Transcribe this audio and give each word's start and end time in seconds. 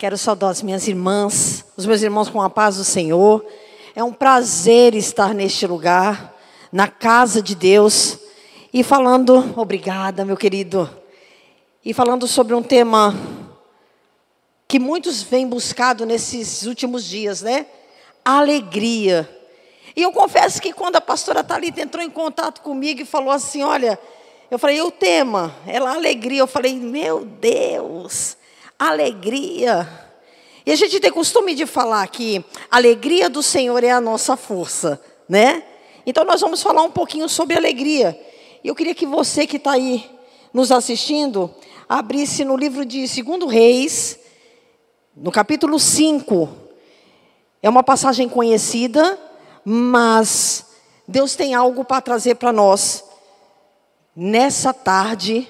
Quero 0.00 0.16
saudar 0.16 0.48
as 0.48 0.62
minhas 0.62 0.88
irmãs, 0.88 1.62
os 1.76 1.84
meus 1.84 2.00
irmãos 2.00 2.30
com 2.30 2.40
a 2.40 2.48
paz 2.48 2.76
do 2.76 2.84
Senhor. 2.84 3.44
É 3.94 4.02
um 4.02 4.14
prazer 4.14 4.94
estar 4.94 5.34
neste 5.34 5.66
lugar, 5.66 6.34
na 6.72 6.88
casa 6.88 7.42
de 7.42 7.54
Deus, 7.54 8.18
e 8.72 8.82
falando, 8.82 9.52
obrigada, 9.58 10.24
meu 10.24 10.38
querido, 10.38 10.88
e 11.84 11.92
falando 11.92 12.26
sobre 12.26 12.54
um 12.54 12.62
tema 12.62 13.14
que 14.66 14.78
muitos 14.78 15.20
vêm 15.20 15.46
buscado 15.46 16.06
nesses 16.06 16.62
últimos 16.62 17.04
dias, 17.04 17.42
né? 17.42 17.66
Alegria. 18.24 19.28
E 19.94 20.00
eu 20.00 20.12
confesso 20.12 20.62
que 20.62 20.72
quando 20.72 20.96
a 20.96 21.02
pastora 21.02 21.44
Thalita 21.44 21.82
entrou 21.82 22.02
em 22.02 22.08
contato 22.08 22.62
comigo 22.62 23.02
e 23.02 23.04
falou 23.04 23.30
assim: 23.30 23.62
Olha, 23.62 24.00
eu 24.50 24.58
falei, 24.58 24.80
o 24.80 24.90
tema, 24.90 25.54
ela 25.66 25.92
alegria. 25.92 26.40
Eu 26.40 26.46
falei, 26.46 26.74
meu 26.74 27.22
Deus, 27.22 28.38
alegria. 28.88 29.86
E 30.64 30.72
a 30.72 30.76
gente 30.76 30.98
tem 30.98 31.12
costume 31.12 31.54
de 31.54 31.66
falar 31.66 32.06
que 32.08 32.42
a 32.70 32.76
alegria 32.76 33.28
do 33.28 33.42
Senhor 33.42 33.84
é 33.84 33.90
a 33.90 34.00
nossa 34.00 34.36
força, 34.36 34.98
né? 35.28 35.62
Então 36.06 36.24
nós 36.24 36.40
vamos 36.40 36.62
falar 36.62 36.82
um 36.82 36.90
pouquinho 36.90 37.28
sobre 37.28 37.56
alegria. 37.56 38.18
E 38.64 38.68
eu 38.68 38.74
queria 38.74 38.94
que 38.94 39.04
você 39.04 39.46
que 39.46 39.58
está 39.58 39.72
aí 39.72 40.08
nos 40.52 40.72
assistindo, 40.72 41.54
abrisse 41.86 42.44
no 42.44 42.56
livro 42.56 42.84
de 42.84 43.00
2 43.00 43.52
Reis, 43.52 44.18
no 45.14 45.30
capítulo 45.30 45.78
5. 45.78 46.48
É 47.62 47.68
uma 47.68 47.82
passagem 47.82 48.28
conhecida, 48.28 49.18
mas 49.62 50.66
Deus 51.06 51.36
tem 51.36 51.54
algo 51.54 51.84
para 51.84 52.00
trazer 52.00 52.36
para 52.36 52.52
nós 52.52 53.04
nessa 54.16 54.72
tarde, 54.72 55.46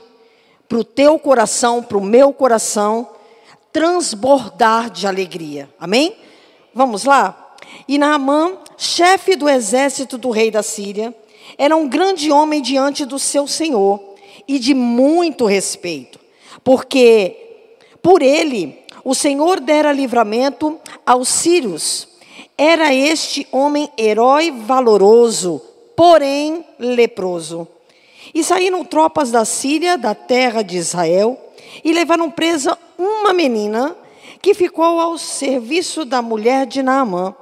para 0.69 0.79
o 0.79 0.85
teu 0.85 1.19
coração, 1.19 1.83
para 1.83 1.99
o 1.99 2.03
meu 2.05 2.33
coração 2.33 3.09
transbordar 3.73 4.91
de 4.91 5.07
alegria. 5.07 5.69
Amém? 5.79 6.17
Vamos 6.75 7.05
lá? 7.05 7.55
E 7.87 7.99
Naamã, 7.99 8.59
chefe 8.77 9.37
do 9.37 9.49
exército 9.49 10.19
do 10.19 10.31
rei 10.31 10.51
da 10.51 10.63
Síria, 10.63 11.15
era 11.57 11.77
um 11.77 11.89
grande 11.89 12.31
homem 12.31 12.63
diante 12.63 13.05
do 13.05 13.19
seu 13.19 13.47
senhor 13.47 14.01
e 14.47 14.59
de 14.59 14.75
muito 14.75 15.47
respeito, 15.47 16.19
porque 16.65 17.37
por 18.03 18.23
ele 18.23 18.81
o 19.05 19.15
Senhor 19.15 19.61
dera 19.61 19.93
livramento 19.93 20.79
aos 21.05 21.29
sírios. 21.29 22.09
Era 22.57 22.93
este 22.93 23.47
homem 23.51 23.91
herói 23.97 24.51
valoroso, 24.51 25.61
porém 25.97 26.65
leproso. 26.79 27.67
E 28.35 28.45
saíram 28.45 28.85
tropas 28.85 29.31
da 29.31 29.45
Síria, 29.45 29.97
da 29.97 30.15
terra 30.15 30.63
de 30.63 30.77
Israel, 30.77 31.39
e 31.85 31.93
levaram 31.93 32.31
presa 32.31 32.79
uma 32.99 33.33
menina 33.33 33.97
que 34.43 34.55
ficou 34.55 35.01
ao 35.01 35.19
serviço 35.19 36.05
da 36.05 36.23
mulher 36.23 36.67
de 36.67 36.83
Naamã. 36.83 37.35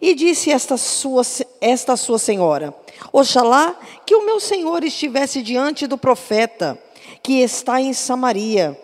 E 0.00 0.14
disse 0.14 0.50
esta 0.50 0.76
sua, 0.76 1.22
esta 1.60 1.96
sua 1.96 2.18
senhora: 2.18 2.74
Oxalá 3.12 3.76
que 4.06 4.14
o 4.14 4.24
meu 4.24 4.40
senhor 4.40 4.84
estivesse 4.84 5.42
diante 5.42 5.86
do 5.86 5.98
profeta 5.98 6.78
que 7.22 7.40
está 7.40 7.80
em 7.80 7.92
Samaria. 7.92 8.78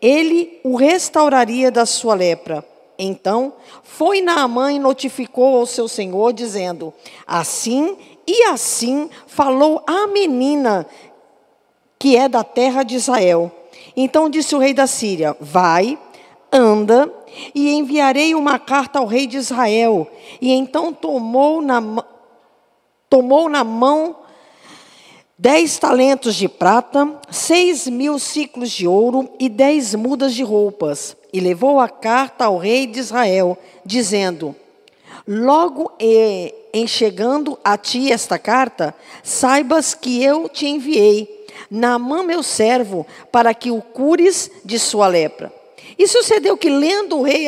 Ele 0.00 0.60
o 0.64 0.76
restauraria 0.76 1.70
da 1.70 1.86
sua 1.86 2.14
lepra. 2.14 2.64
Então 2.98 3.52
foi 3.82 4.20
Naamã 4.20 4.72
e 4.72 4.78
notificou 4.78 5.56
ao 5.56 5.66
seu 5.66 5.88
senhor, 5.88 6.32
dizendo: 6.32 6.92
Assim 7.26 7.96
e 8.26 8.44
assim 8.44 9.10
falou 9.26 9.82
a 9.86 10.06
menina 10.06 10.86
que 11.98 12.16
é 12.16 12.28
da 12.28 12.42
terra 12.42 12.82
de 12.82 12.96
Israel. 12.96 13.50
Então 13.96 14.30
disse 14.30 14.54
o 14.54 14.58
rei 14.58 14.74
da 14.74 14.86
Síria: 14.86 15.36
Vai, 15.40 15.98
anda, 16.52 17.12
e 17.54 17.72
enviarei 17.72 18.34
uma 18.34 18.58
carta 18.58 18.98
ao 18.98 19.06
rei 19.06 19.26
de 19.26 19.36
Israel. 19.36 20.10
E 20.40 20.52
então 20.52 20.92
tomou 20.92 21.62
na, 21.62 21.82
tomou 23.08 23.48
na 23.48 23.64
mão 23.64 24.16
dez 25.38 25.78
talentos 25.78 26.34
de 26.36 26.48
prata, 26.48 27.18
seis 27.30 27.88
mil 27.88 28.18
ciclos 28.18 28.70
de 28.70 28.86
ouro 28.86 29.28
e 29.38 29.48
dez 29.48 29.94
mudas 29.94 30.34
de 30.34 30.42
roupas. 30.42 31.16
E 31.32 31.40
levou 31.40 31.80
a 31.80 31.88
carta 31.88 32.44
ao 32.44 32.58
rei 32.58 32.86
de 32.86 33.00
Israel, 33.00 33.56
dizendo: 33.84 34.54
Logo 35.26 35.92
em 35.98 36.86
chegando 36.86 37.58
a 37.64 37.78
ti 37.78 38.12
esta 38.12 38.38
carta, 38.38 38.94
saibas 39.22 39.94
que 39.94 40.22
eu 40.22 40.48
te 40.48 40.66
enviei 40.66 41.31
Naamã, 41.70 42.22
meu 42.22 42.42
servo, 42.42 43.06
para 43.30 43.54
que 43.54 43.70
o 43.70 43.80
cures 43.80 44.50
de 44.64 44.78
sua 44.78 45.06
lepra. 45.06 45.52
E 45.98 46.06
sucedeu 46.06 46.56
que, 46.56 46.70
lendo 46.70 47.18
o 47.18 47.22
rei 47.22 47.46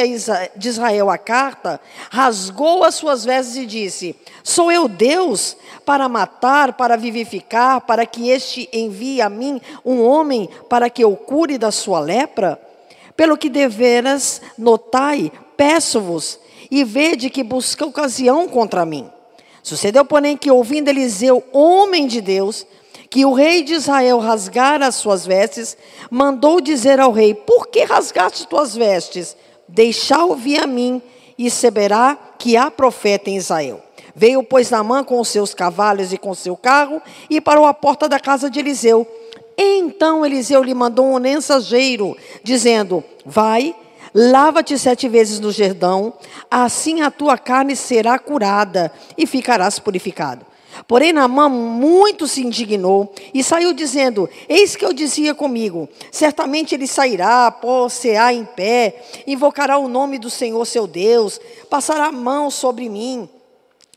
de 0.56 0.68
Israel 0.68 1.10
a 1.10 1.18
carta, 1.18 1.80
rasgou 2.10 2.84
as 2.84 2.94
suas 2.94 3.24
vestes 3.24 3.56
e 3.56 3.66
disse: 3.66 4.16
Sou 4.42 4.70
eu 4.70 4.86
Deus 4.86 5.56
para 5.84 6.08
matar, 6.08 6.74
para 6.74 6.96
vivificar, 6.96 7.80
para 7.80 8.04
que 8.04 8.28
este 8.28 8.68
envie 8.72 9.20
a 9.20 9.28
mim 9.28 9.60
um 9.84 10.02
homem 10.02 10.48
para 10.68 10.90
que 10.90 11.02
eu 11.02 11.16
cure 11.16 11.56
da 11.58 11.70
sua 11.70 12.00
lepra? 12.00 12.60
Pelo 13.16 13.36
que 13.36 13.48
deveras 13.48 14.42
notai, 14.58 15.32
peço-vos, 15.56 16.38
e 16.70 16.84
vede 16.84 17.30
que 17.30 17.42
busca 17.42 17.86
ocasião 17.86 18.48
contra 18.48 18.84
mim. 18.84 19.08
Sucedeu, 19.62 20.04
porém, 20.04 20.36
que 20.36 20.50
ouvindo 20.50 20.88
Eliseu, 20.88 21.42
homem 21.52 22.06
de 22.06 22.20
Deus, 22.20 22.66
que 23.14 23.24
o 23.24 23.32
rei 23.32 23.62
de 23.62 23.74
Israel 23.74 24.18
rasgara 24.18 24.88
as 24.88 24.96
suas 24.96 25.24
vestes, 25.24 25.76
mandou 26.10 26.60
dizer 26.60 26.98
ao 26.98 27.12
rei: 27.12 27.32
Por 27.32 27.68
que 27.68 27.84
rasgaste 27.84 28.44
tuas 28.48 28.74
vestes? 28.74 29.36
Deixá 29.68 30.24
ouvir 30.24 30.60
a 30.60 30.66
mim, 30.66 31.00
e 31.38 31.48
saberá 31.48 32.18
que 32.36 32.56
há 32.56 32.72
profeta 32.72 33.30
em 33.30 33.36
Israel. 33.36 33.80
Veio, 34.16 34.42
pois, 34.42 34.68
Naamã 34.68 35.04
com 35.04 35.20
os 35.20 35.28
seus 35.28 35.54
cavalos 35.54 36.12
e 36.12 36.18
com 36.18 36.34
seu 36.34 36.56
carro, 36.56 37.00
e 37.30 37.40
parou 37.40 37.66
à 37.66 37.72
porta 37.72 38.08
da 38.08 38.18
casa 38.18 38.50
de 38.50 38.58
Eliseu. 38.58 39.06
Então 39.56 40.26
Eliseu 40.26 40.60
lhe 40.60 40.74
mandou 40.74 41.06
um 41.06 41.20
mensageiro, 41.20 42.16
dizendo: 42.42 43.04
Vai, 43.24 43.76
lava-te 44.12 44.76
sete 44.76 45.08
vezes 45.08 45.38
no 45.38 45.52
Jordão, 45.52 46.14
assim 46.50 47.00
a 47.00 47.12
tua 47.12 47.38
carne 47.38 47.76
será 47.76 48.18
curada 48.18 48.90
e 49.16 49.24
ficarás 49.24 49.78
purificado. 49.78 50.44
Porém, 50.86 51.12
Naamã 51.12 51.48
muito 51.48 52.26
se 52.26 52.42
indignou 52.42 53.12
e 53.32 53.42
saiu 53.42 53.72
dizendo: 53.72 54.28
Eis 54.48 54.76
que 54.76 54.84
eu 54.84 54.92
dizia 54.92 55.34
comigo: 55.34 55.88
certamente 56.10 56.74
ele 56.74 56.86
sairá, 56.86 57.50
possear 57.50 58.34
em 58.34 58.44
pé, 58.44 59.02
invocará 59.26 59.78
o 59.78 59.88
nome 59.88 60.18
do 60.18 60.28
Senhor 60.28 60.64
seu 60.66 60.86
Deus, 60.86 61.40
passará 61.70 62.06
a 62.06 62.12
mão 62.12 62.50
sobre 62.50 62.88
mim, 62.88 63.28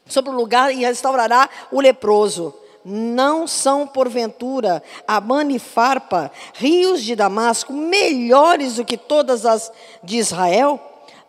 sobre 0.06 0.32
o 0.32 0.36
lugar 0.36 0.74
e 0.74 0.86
restaurará 0.86 1.50
o 1.72 1.82
leproso. 1.82 2.54
Não 2.86 3.46
são, 3.46 3.86
porventura, 3.86 4.82
Amã 5.06 5.44
e 5.52 5.59
Farpa, 5.59 6.32
rios 6.54 7.04
de 7.04 7.18
Damasco, 7.18 7.74
melhores 7.74 8.76
do 8.76 8.86
que 8.86 8.96
todas 8.96 9.46
as 9.46 9.70
de 10.02 10.18
Israel? 10.18 10.80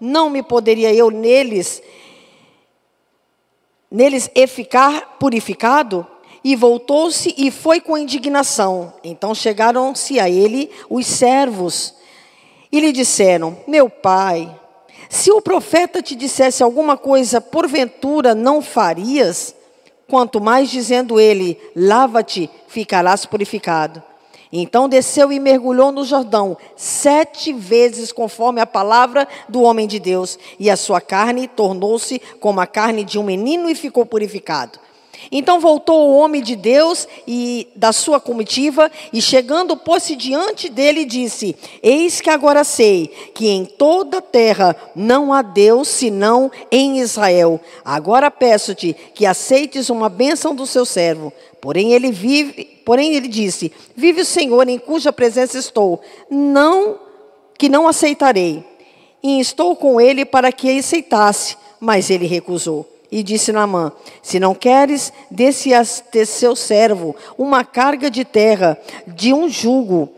Não 0.01 0.31
me 0.31 0.41
poderia 0.41 0.95
eu 0.95 1.11
neles 1.11 1.83
neles 3.91 4.31
e 4.35 4.47
ficar 4.47 5.17
purificado? 5.19 6.07
E 6.43 6.55
voltou-se 6.55 7.35
e 7.37 7.51
foi 7.51 7.81
com 7.81 7.99
indignação. 7.99 8.93
Então 9.03 9.35
chegaram-se 9.35 10.21
a 10.21 10.31
ele 10.31 10.71
os 10.89 11.07
servos 11.07 11.95
e 12.71 12.81
lhe 12.81 12.93
disseram: 12.93 13.59
Meu 13.67 13.91
pai, 13.91 14.49
se 15.09 15.33
o 15.33 15.41
profeta 15.41 16.03
te 16.03 16.15
dissesse 16.15 16.63
alguma 16.63 16.97
coisa, 16.97 17.41
porventura 17.41 18.35
não 18.35 18.63
farias? 18.63 19.55
Quanto 20.09 20.41
mais 20.41 20.71
dizendo 20.71 21.19
ele: 21.19 21.59
Lava-te, 21.75 22.49
ficarás 22.69 23.27
purificado. 23.27 24.03
Então 24.53 24.89
desceu 24.89 25.31
e 25.31 25.39
mergulhou 25.39 25.93
no 25.93 26.05
Jordão 26.05 26.57
sete 26.77 27.53
vezes, 27.53 28.13
conforme 28.13 28.61
a 28.61 28.67
palavra 28.67 29.29
do 29.49 29.63
homem 29.63 29.87
de 29.87 29.99
Deus, 29.99 30.39
e 30.59 30.71
a 30.71 30.77
sua 30.77 31.01
carne 31.01 31.47
tornou-se 31.47 32.21
como 32.41 32.61
a 32.61 32.67
carne 32.67 33.05
de 33.05 33.19
um 33.19 33.23
menino 33.23 33.69
e 33.69 33.75
ficou 33.75 34.07
purificado. 34.07 34.79
Então 35.31 35.61
voltou 35.61 36.09
o 36.09 36.17
homem 36.17 36.43
de 36.43 36.55
Deus 36.57 37.09
e 37.27 37.69
da 37.75 37.93
sua 37.93 38.21
comitiva, 38.21 38.91
e 39.13 39.21
chegando, 39.21 39.77
pôs-se 39.77 40.15
diante 40.17 40.69
dele 40.69 41.01
e 41.01 41.05
disse: 41.05 41.57
Eis 41.83 42.21
que 42.21 42.31
agora 42.31 42.65
sei 42.65 43.09
que 43.35 43.49
em 43.49 43.65
toda 43.65 44.19
a 44.19 44.23
terra 44.23 44.77
não 44.95 45.33
há 45.33 45.43
Deus 45.43 45.89
senão 45.89 46.51
em 46.71 47.01
Israel. 47.01 47.61
Agora 47.85 48.31
peço-te 48.31 48.95
que 49.15 49.27
aceites 49.27 49.91
uma 49.91 50.09
bênção 50.09 50.55
do 50.55 50.67
seu 50.67 50.87
servo. 50.87 51.33
Porém 51.61 51.93
ele 51.93 52.13
vive, 52.13 52.65
porém 52.85 53.15
ele 53.15 53.29
disse: 53.29 53.73
Vive 53.97 54.23
o 54.23 54.25
Senhor 54.25 54.69
em 54.69 54.79
cuja 54.79 55.13
presença 55.13 55.59
estou, 55.59 56.01
não 56.31 56.99
que 57.57 57.69
não 57.69 57.89
aceitarei. 57.89 58.65
E 59.23 59.41
estou 59.41 59.75
com 59.75 60.01
ele 60.01 60.25
para 60.25 60.53
que 60.53 60.79
aceitasse, 60.79 61.57
mas 61.81 62.09
ele 62.09 62.27
recusou. 62.27 62.87
E 63.11 63.23
disse 63.23 63.53
Naamã: 63.53 63.93
Se 64.23 64.39
não 64.39 64.55
queres, 64.55 65.13
desse 65.31 65.75
a 65.75 65.85
seu 65.85 66.55
servo 66.55 67.17
uma 67.37 67.65
carga 67.65 68.11
de 68.11 68.25
terra 68.25 68.79
de 69.07 69.33
um 69.33 69.49
jugo 69.49 70.11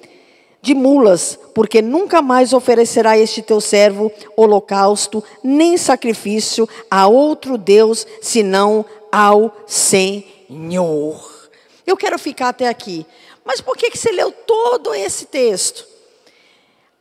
de 0.62 0.74
mulas, 0.74 1.38
porque 1.54 1.80
nunca 1.80 2.20
mais 2.20 2.52
oferecerá 2.52 3.16
este 3.16 3.40
teu 3.40 3.62
servo 3.62 4.12
holocausto, 4.36 5.24
nem 5.42 5.78
sacrifício 5.78 6.68
a 6.90 7.06
outro 7.06 7.56
Deus, 7.56 8.06
senão 8.20 8.84
ao 9.10 9.54
Senhor. 9.66 10.29
Eu 11.86 11.96
quero 11.96 12.18
ficar 12.18 12.48
até 12.48 12.68
aqui. 12.68 13.06
Mas 13.44 13.60
por 13.60 13.76
que, 13.76 13.90
que 13.90 13.98
você 13.98 14.10
leu 14.12 14.30
todo 14.32 14.94
esse 14.94 15.26
texto? 15.26 15.86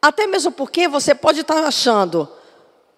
Até 0.01 0.27
mesmo 0.27 0.51
porque 0.51 0.87
você 0.87 1.13
pode 1.13 1.41
estar 1.41 1.63
achando, 1.65 2.29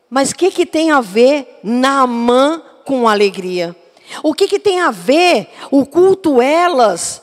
mas 0.10 0.32
o 0.32 0.36
que, 0.36 0.52
que 0.52 0.66
tem 0.66 0.92
a 0.92 1.02
ver 1.02 1.60
Naamã 1.64 2.62
com 2.86 3.08
alegria? 3.08 3.76
O 4.22 4.34
que, 4.34 4.48
que 4.48 4.60
tem 4.60 4.82
a 4.82 4.92
ver 4.92 5.50
o 5.72 5.86
culto 5.86 6.42
elas 6.42 7.22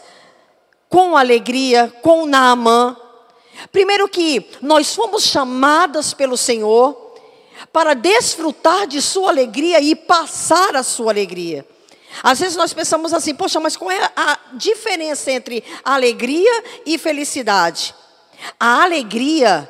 com 0.88 1.16
alegria, 1.16 1.92
com 2.02 2.26
Naamã? 2.26 2.96
Primeiro 3.70 4.08
que 4.08 4.48
nós 4.62 4.94
fomos 4.94 5.24
chamadas 5.24 6.14
pelo 6.14 6.36
Senhor 6.36 6.96
para 7.72 7.94
desfrutar 7.94 8.86
de 8.86 9.02
sua 9.02 9.30
alegria 9.30 9.80
e 9.80 9.94
passar 9.94 10.74
a 10.74 10.82
sua 10.82 11.12
alegria. 11.12 11.66
Às 12.22 12.40
vezes 12.40 12.56
nós 12.56 12.72
pensamos 12.72 13.12
assim, 13.12 13.34
poxa, 13.34 13.60
mas 13.60 13.76
qual 13.76 13.90
é 13.90 14.10
a 14.16 14.38
diferença 14.54 15.30
entre 15.30 15.62
alegria 15.84 16.64
e 16.84 16.98
felicidade? 16.98 17.94
A 18.58 18.82
alegria, 18.82 19.68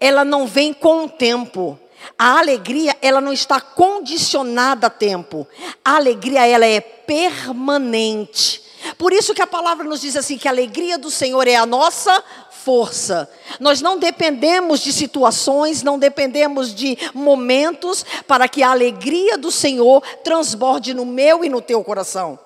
ela 0.00 0.24
não 0.24 0.46
vem 0.46 0.72
com 0.72 1.04
o 1.04 1.08
tempo. 1.08 1.78
A 2.18 2.38
alegria, 2.38 2.96
ela 3.02 3.20
não 3.20 3.32
está 3.32 3.60
condicionada 3.60 4.86
a 4.86 4.90
tempo. 4.90 5.46
A 5.84 5.96
alegria, 5.96 6.46
ela 6.46 6.66
é 6.66 6.80
permanente. 6.80 8.67
Por 8.98 9.12
isso 9.12 9.32
que 9.32 9.40
a 9.40 9.46
palavra 9.46 9.84
nos 9.84 10.00
diz 10.00 10.16
assim 10.16 10.36
que 10.36 10.48
a 10.48 10.50
alegria 10.50 10.98
do 10.98 11.08
Senhor 11.08 11.46
é 11.46 11.54
a 11.54 11.64
nossa 11.64 12.22
força. 12.50 13.30
Nós 13.60 13.80
não 13.80 13.96
dependemos 13.96 14.80
de 14.80 14.92
situações, 14.92 15.82
não 15.82 15.98
dependemos 15.98 16.74
de 16.74 16.98
momentos 17.14 18.04
para 18.26 18.48
que 18.48 18.62
a 18.62 18.72
alegria 18.72 19.38
do 19.38 19.52
Senhor 19.52 20.02
transborde 20.24 20.92
no 20.92 21.06
meu 21.06 21.44
e 21.44 21.48
no 21.48 21.62
teu 21.62 21.82
coração. 21.84 22.38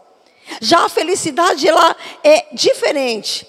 Já 0.61 0.85
a 0.85 0.89
felicidade 0.89 1.67
ela 1.67 1.97
é 2.23 2.47
diferente. 2.53 3.47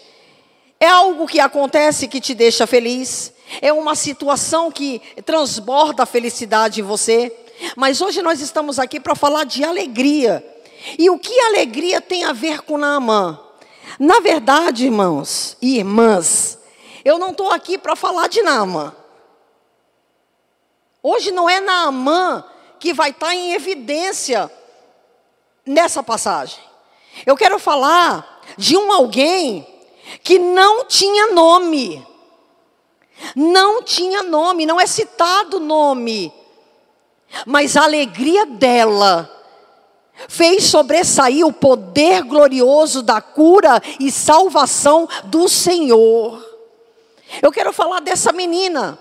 É 0.79 0.87
algo 0.87 1.27
que 1.27 1.39
acontece 1.39 2.07
que 2.07 2.21
te 2.21 2.33
deixa 2.33 2.65
feliz, 2.65 3.33
é 3.61 3.71
uma 3.71 3.95
situação 3.95 4.71
que 4.71 5.01
transborda 5.25 6.03
a 6.03 6.05
felicidade 6.05 6.79
em 6.81 6.83
você. 6.83 7.31
Mas 7.75 8.01
hoje 8.01 8.21
nós 8.21 8.41
estamos 8.41 8.79
aqui 8.79 8.99
para 8.99 9.15
falar 9.15 9.43
de 9.43 9.63
alegria. 9.63 10.43
E 10.97 11.09
o 11.09 11.17
que 11.17 11.37
alegria 11.41 12.01
tem 12.01 12.25
a 12.25 12.33
ver 12.33 12.61
com 12.61 12.77
Naamã? 12.77 13.39
Na 13.99 14.19
verdade, 14.19 14.85
irmãos 14.85 15.57
e 15.61 15.77
irmãs, 15.77 16.59
eu 17.05 17.17
não 17.17 17.31
estou 17.31 17.51
aqui 17.51 17.77
para 17.77 17.95
falar 17.95 18.27
de 18.27 18.41
Naamã. 18.41 18.93
Hoje 21.01 21.31
não 21.31 21.49
é 21.49 21.59
Naamã 21.59 22.43
que 22.79 22.93
vai 22.93 23.11
estar 23.11 23.27
tá 23.27 23.35
em 23.35 23.53
evidência 23.53 24.51
nessa 25.65 26.01
passagem. 26.01 26.59
Eu 27.25 27.35
quero 27.35 27.59
falar 27.59 28.41
de 28.57 28.75
um 28.75 28.91
alguém 28.91 29.67
que 30.23 30.39
não 30.39 30.85
tinha 30.85 31.31
nome. 31.31 32.05
Não 33.35 33.81
tinha 33.83 34.23
nome, 34.23 34.65
não 34.65 34.79
é 34.79 34.85
citado 34.85 35.59
nome. 35.59 36.33
Mas 37.45 37.77
a 37.77 37.83
alegria 37.83 38.45
dela 38.45 39.29
fez 40.27 40.65
sobressair 40.65 41.45
o 41.45 41.53
poder 41.53 42.23
glorioso 42.23 43.01
da 43.01 43.21
cura 43.21 43.81
e 43.99 44.11
salvação 44.11 45.07
do 45.25 45.47
Senhor. 45.49 46.43
Eu 47.41 47.51
quero 47.51 47.73
falar 47.73 47.99
dessa 47.99 48.31
menina, 48.31 48.97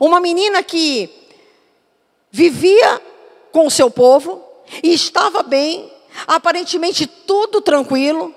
uma 0.00 0.20
menina 0.20 0.62
que 0.62 1.10
vivia 2.30 3.00
com 3.52 3.66
o 3.66 3.70
seu 3.70 3.90
povo 3.90 4.44
e 4.82 4.92
estava 4.92 5.42
bem, 5.42 5.90
aparentemente 6.26 7.06
tudo 7.06 7.60
tranquilo. 7.60 8.34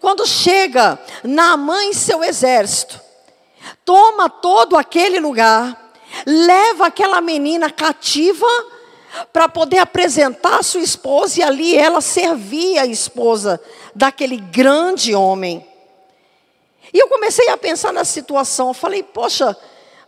Quando 0.00 0.26
chega 0.26 0.98
Naamã 1.24 1.84
e 1.84 1.94
seu 1.94 2.22
exército, 2.22 3.00
toma 3.84 4.28
todo 4.28 4.76
aquele 4.76 5.20
lugar, 5.20 5.92
leva 6.26 6.86
aquela 6.86 7.20
menina 7.20 7.70
cativa 7.70 8.46
para 9.32 9.48
poder 9.48 9.78
apresentar 9.78 10.58
a 10.58 10.62
sua 10.62 10.80
esposa 10.80 11.40
e 11.40 11.42
ali 11.42 11.76
ela 11.76 12.00
servia 12.00 12.82
a 12.82 12.86
esposa 12.86 13.60
daquele 13.94 14.36
grande 14.36 15.14
homem. 15.14 15.66
E 16.92 16.98
eu 16.98 17.08
comecei 17.08 17.48
a 17.48 17.56
pensar 17.56 17.92
na 17.92 18.04
situação. 18.04 18.68
Eu 18.68 18.74
falei, 18.74 19.02
poxa, 19.02 19.56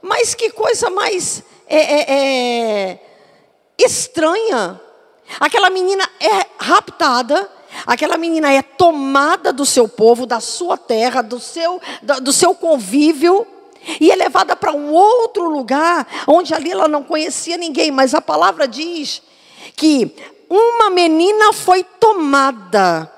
mas 0.01 0.35
que 0.35 0.51
coisa 0.51 0.91
mais 0.91 1.43
é, 1.67 1.79
é, 1.79 2.13
é, 2.91 2.99
estranha. 3.79 4.81
Aquela 5.39 5.71
menina 5.71 6.09
é 6.21 6.47
raptada, 6.59 7.51
aquela 7.87 8.19
menina 8.19 8.53
é 8.53 8.63
tomada 8.63 9.53
do 9.53 9.65
seu 9.65 9.89
povo, 9.89 10.27
da 10.27 10.41
sua 10.41 10.77
terra, 10.77 11.23
do 11.23 11.39
seu, 11.39 11.81
do, 12.03 12.21
do 12.21 12.33
seu 12.33 12.55
convívio, 12.55 13.47
e 14.01 14.11
é 14.11 14.17
levada 14.17 14.55
para 14.55 14.73
um 14.73 14.93
outro 14.93 15.49
lugar, 15.49 16.07
onde 16.27 16.55
ali 16.55 16.71
ela 16.71 16.87
não 16.89 17.03
conhecia 17.03 17.57
ninguém, 17.57 17.91
mas 17.91 18.15
a 18.15 18.21
palavra 18.21 18.69
diz 18.69 19.23
que 19.77 20.15
uma 20.49 20.91
menina 20.91 21.53
foi 21.53 21.83
tomada. 21.83 23.11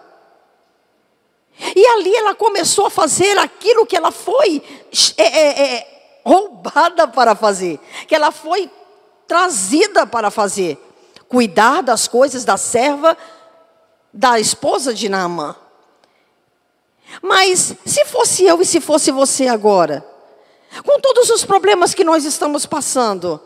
E 1.77 1.87
ali 1.87 2.15
ela 2.15 2.35
começou 2.35 2.87
a 2.87 2.91
fazer 2.91 3.39
aquilo 3.39 3.87
que 3.87 3.97
ela 3.97 4.11
foi 4.11 4.63
é, 5.17 5.23
é, 5.23 5.63
é, 5.63 6.21
roubada 6.25 7.07
para 7.07 7.35
fazer, 7.35 7.79
que 8.09 8.15
ela 8.15 8.31
foi 8.31 8.71
trazida 9.27 10.07
para 10.07 10.31
fazer, 10.31 10.79
cuidar 11.29 11.83
das 11.83 12.09
coisas 12.09 12.45
da 12.45 12.57
serva 12.57 13.17
da 14.13 14.39
esposa 14.39 14.95
de 14.95 15.09
Naamã. 15.09 15.57
Mas 17.21 17.75
se 17.85 18.05
fosse 18.07 18.45
eu 18.45 18.61
e 18.61 18.65
se 18.65 18.81
fosse 18.81 19.11
você 19.11 19.49
agora, 19.49 20.05
com 20.83 21.01
todos 21.01 21.31
os 21.31 21.45
problemas 21.45 21.95
que 21.95 22.05
nós 22.05 22.25
estamos 22.25 22.67
passando, 22.67 23.41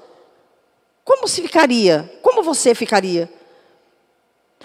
como 1.04 1.26
se 1.26 1.42
ficaria? 1.42 2.12
Como 2.22 2.42
você 2.42 2.74
ficaria? 2.74 3.32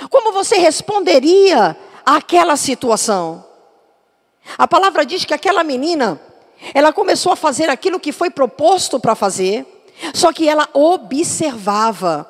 Como 0.09 0.31
você 0.31 0.57
responderia 0.57 1.77
àquela 2.05 2.55
situação. 2.55 3.45
A 4.57 4.67
palavra 4.67 5.05
diz 5.05 5.23
que 5.23 5.33
aquela 5.33 5.63
menina, 5.63 6.19
ela 6.73 6.91
começou 6.91 7.31
a 7.31 7.37
fazer 7.37 7.69
aquilo 7.69 7.99
que 7.99 8.11
foi 8.11 8.29
proposto 8.29 8.99
para 8.99 9.15
fazer, 9.15 9.65
só 10.13 10.33
que 10.33 10.47
ela 10.47 10.67
observava. 10.73 12.29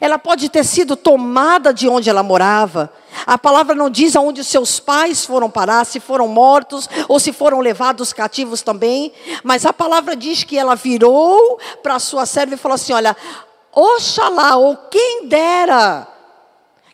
Ela 0.00 0.18
pode 0.18 0.48
ter 0.48 0.64
sido 0.64 0.94
tomada 0.94 1.74
de 1.74 1.88
onde 1.88 2.08
ela 2.08 2.22
morava. 2.22 2.92
A 3.26 3.36
palavra 3.36 3.74
não 3.74 3.90
diz 3.90 4.16
aonde 4.16 4.42
seus 4.44 4.80
pais 4.80 5.24
foram 5.24 5.50
parar, 5.50 5.84
se 5.84 6.00
foram 6.00 6.28
mortos 6.28 6.88
ou 7.08 7.18
se 7.18 7.32
foram 7.32 7.60
levados 7.60 8.12
cativos 8.12 8.62
também. 8.62 9.12
Mas 9.42 9.66
a 9.66 9.72
palavra 9.72 10.16
diz 10.16 10.44
que 10.44 10.58
ela 10.58 10.74
virou 10.74 11.58
para 11.82 11.96
a 11.96 12.00
sua 12.00 12.26
serva 12.26 12.54
e 12.54 12.58
falou 12.58 12.74
assim: 12.74 12.92
Olha, 12.92 13.16
oxalá, 13.72 14.56
ou 14.56 14.76
quem 14.90 15.26
dera, 15.28 16.06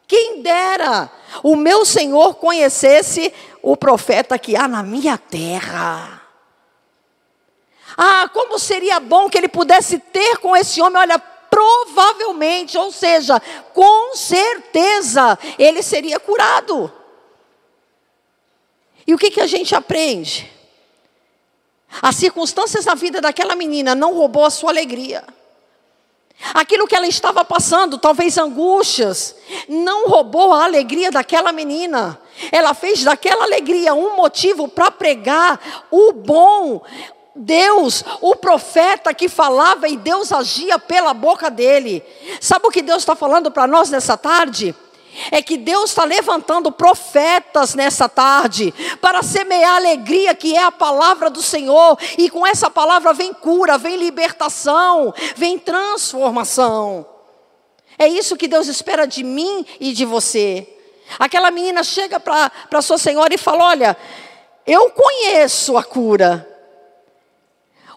quem 0.07 0.43
dera 0.43 1.11
o 1.43 1.57
meu 1.57 1.85
Senhor 1.85 2.35
conhecesse 2.35 3.33
o 3.63 3.77
profeta 3.77 4.39
que 4.39 4.57
há 4.57 4.69
na 4.69 4.83
minha 4.83 5.19
terra. 5.19 6.23
Ah, 7.97 8.29
como 8.33 8.59
seria 8.59 9.01
bom 9.01 9.29
que 9.29 9.39
ele 9.39 9.49
pudesse 9.49 9.99
ter 9.99 10.37
com 10.39 10.55
esse 10.55 10.83
homem, 10.83 10.99
olha, 10.99 11.19
provavelmente, 11.51 12.77
ou 12.77 12.93
seja, 12.93 13.41
com 13.73 14.15
certeza, 14.15 15.39
ele 15.59 15.83
seria 15.83 16.19
curado. 16.19 16.93
E 19.07 19.15
o 19.15 19.19
que, 19.19 19.31
que 19.31 19.41
a 19.41 19.47
gente 19.47 19.75
aprende? 19.75 20.51
As 22.03 22.17
circunstâncias 22.17 22.85
da 22.85 22.95
vida 22.95 23.21
daquela 23.21 23.55
menina 23.55 23.95
não 23.95 24.15
roubou 24.15 24.45
a 24.45 24.51
sua 24.51 24.71
alegria. 24.71 25.25
Aquilo 26.53 26.87
que 26.87 26.95
ela 26.95 27.07
estava 27.07 27.45
passando, 27.45 27.97
talvez 27.97 28.37
angústias, 28.37 29.35
não 29.69 30.09
roubou 30.09 30.53
a 30.53 30.65
alegria 30.65 31.11
daquela 31.11 31.51
menina. 31.51 32.21
Ela 32.53 32.75
fez 32.75 33.03
daquela 33.03 33.45
alegria 33.45 33.95
um 33.95 34.17
motivo 34.17 34.69
para 34.69 34.91
pregar 34.91 35.87
o 35.91 36.13
bom 36.13 36.83
Deus, 37.37 38.03
o 38.21 38.35
profeta 38.35 39.13
que 39.13 39.29
falava 39.29 39.89
e 39.89 39.97
Deus 39.97 40.33
agia 40.33 40.79
pela 40.79 41.13
boca 41.13 41.51
dele. 41.51 42.03
Sabe 42.41 42.67
o 42.67 42.71
que 42.71 42.83
Deus 42.83 42.99
está 42.99 43.15
falando 43.15 43.51
para 43.51 43.67
nós 43.67 43.91
nessa 43.91 44.17
tarde? 44.17 44.75
é 45.31 45.41
que 45.41 45.57
Deus 45.57 45.91
está 45.91 46.05
levantando 46.05 46.71
profetas 46.71 47.75
nessa 47.75 48.09
tarde 48.09 48.73
para 49.01 49.23
semear 49.23 49.73
a 49.73 49.77
alegria 49.77 50.35
que 50.35 50.55
é 50.55 50.63
a 50.63 50.73
palavra 50.73 51.31
do 51.31 51.43
Senhor, 51.43 51.99
e 52.19 52.29
com 52.29 52.47
essa 52.47 52.69
palavra 52.69 53.13
vem 53.13 53.33
cura, 53.33 53.79
vem 53.79 53.97
libertação, 53.97 55.15
vem 55.35 55.59
transformação. 55.59 57.07
É 57.99 58.07
isso 58.07 58.37
que 58.37 58.47
Deus 58.47 58.67
espera 58.69 59.07
de 59.07 59.25
mim 59.25 59.65
e 59.81 59.93
de 59.93 60.05
você. 60.05 60.71
Aquela 61.19 61.51
menina 61.51 61.83
chega 61.83 62.21
para 62.21 62.83
sua 62.83 62.99
senhora 62.99 63.33
e 63.33 63.39
fala: 63.39 63.65
Olha, 63.65 63.97
eu 64.67 64.91
conheço 64.91 65.79
a 65.79 65.85
cura, 65.85 66.47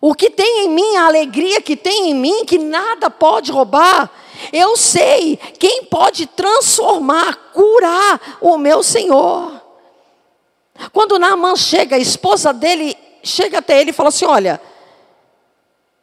O 0.02 0.14
que 0.14 0.30
tem 0.30 0.66
em 0.66 0.70
mim, 0.70 0.96
a 0.96 1.08
alegria 1.08 1.62
que 1.62 1.76
tem 1.76 2.12
em 2.12 2.14
mim, 2.14 2.46
que 2.46 2.58
nada 2.58 3.10
pode 3.10 3.52
roubar. 3.52 4.10
Eu 4.54 4.78
sei 4.78 5.38
quem 5.60 5.84
pode 5.84 6.26
transformar, 6.26 7.52
curar 7.54 8.38
o 8.40 8.58
meu 8.58 8.82
Senhor. 8.82 9.62
Quando 10.94 11.20
Naaman 11.20 11.58
chega, 11.58 11.98
a 11.98 12.00
esposa 12.00 12.54
dele 12.54 12.96
chega 13.22 13.58
até 13.58 13.82
ele 13.82 13.90
e 13.90 13.94
fala 13.94 14.10
assim: 14.10 14.26
Olha, 14.26 14.62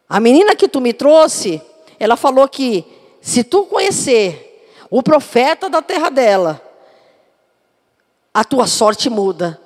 a 0.08 0.20
menina 0.20 0.54
que 0.54 0.68
tu 0.68 0.80
me 0.80 0.92
trouxe, 0.92 1.62
ela 1.98 2.16
falou 2.16 2.46
que 2.46 2.84
se 3.22 3.42
tu 3.42 3.64
conhecer 3.64 4.68
o 4.90 5.02
profeta 5.02 5.68
da 5.68 5.80
terra 5.80 6.10
dela, 6.10 6.62
a 8.32 8.44
tua 8.44 8.66
sorte 8.66 9.08
muda, 9.08 9.60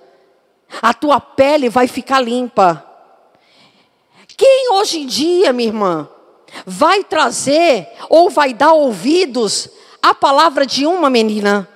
a 0.80 0.94
tua 0.94 1.20
pele 1.20 1.68
vai 1.68 1.88
ficar 1.88 2.20
limpa. 2.20 2.86
Quem 4.40 4.72
hoje 4.72 5.00
em 5.00 5.06
dia, 5.06 5.52
minha 5.52 5.68
irmã, 5.68 6.08
vai 6.64 7.04
trazer 7.04 7.86
ou 8.08 8.30
vai 8.30 8.54
dar 8.54 8.72
ouvidos 8.72 9.68
à 10.02 10.14
palavra 10.14 10.64
de 10.64 10.86
uma 10.86 11.10
menina? 11.10 11.68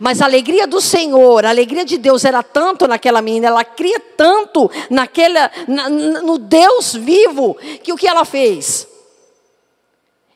Mas 0.00 0.20
a 0.20 0.24
alegria 0.24 0.66
do 0.66 0.80
Senhor, 0.80 1.46
a 1.46 1.50
alegria 1.50 1.84
de 1.84 1.98
Deus 1.98 2.24
era 2.24 2.42
tanto 2.42 2.88
naquela 2.88 3.22
menina, 3.22 3.46
ela 3.46 3.64
cria 3.64 4.00
tanto 4.00 4.68
naquela, 4.90 5.52
na, 5.68 5.88
no 5.88 6.36
Deus 6.36 6.94
vivo, 6.94 7.56
que 7.80 7.92
o 7.92 7.96
que 7.96 8.08
ela 8.08 8.24
fez? 8.24 8.88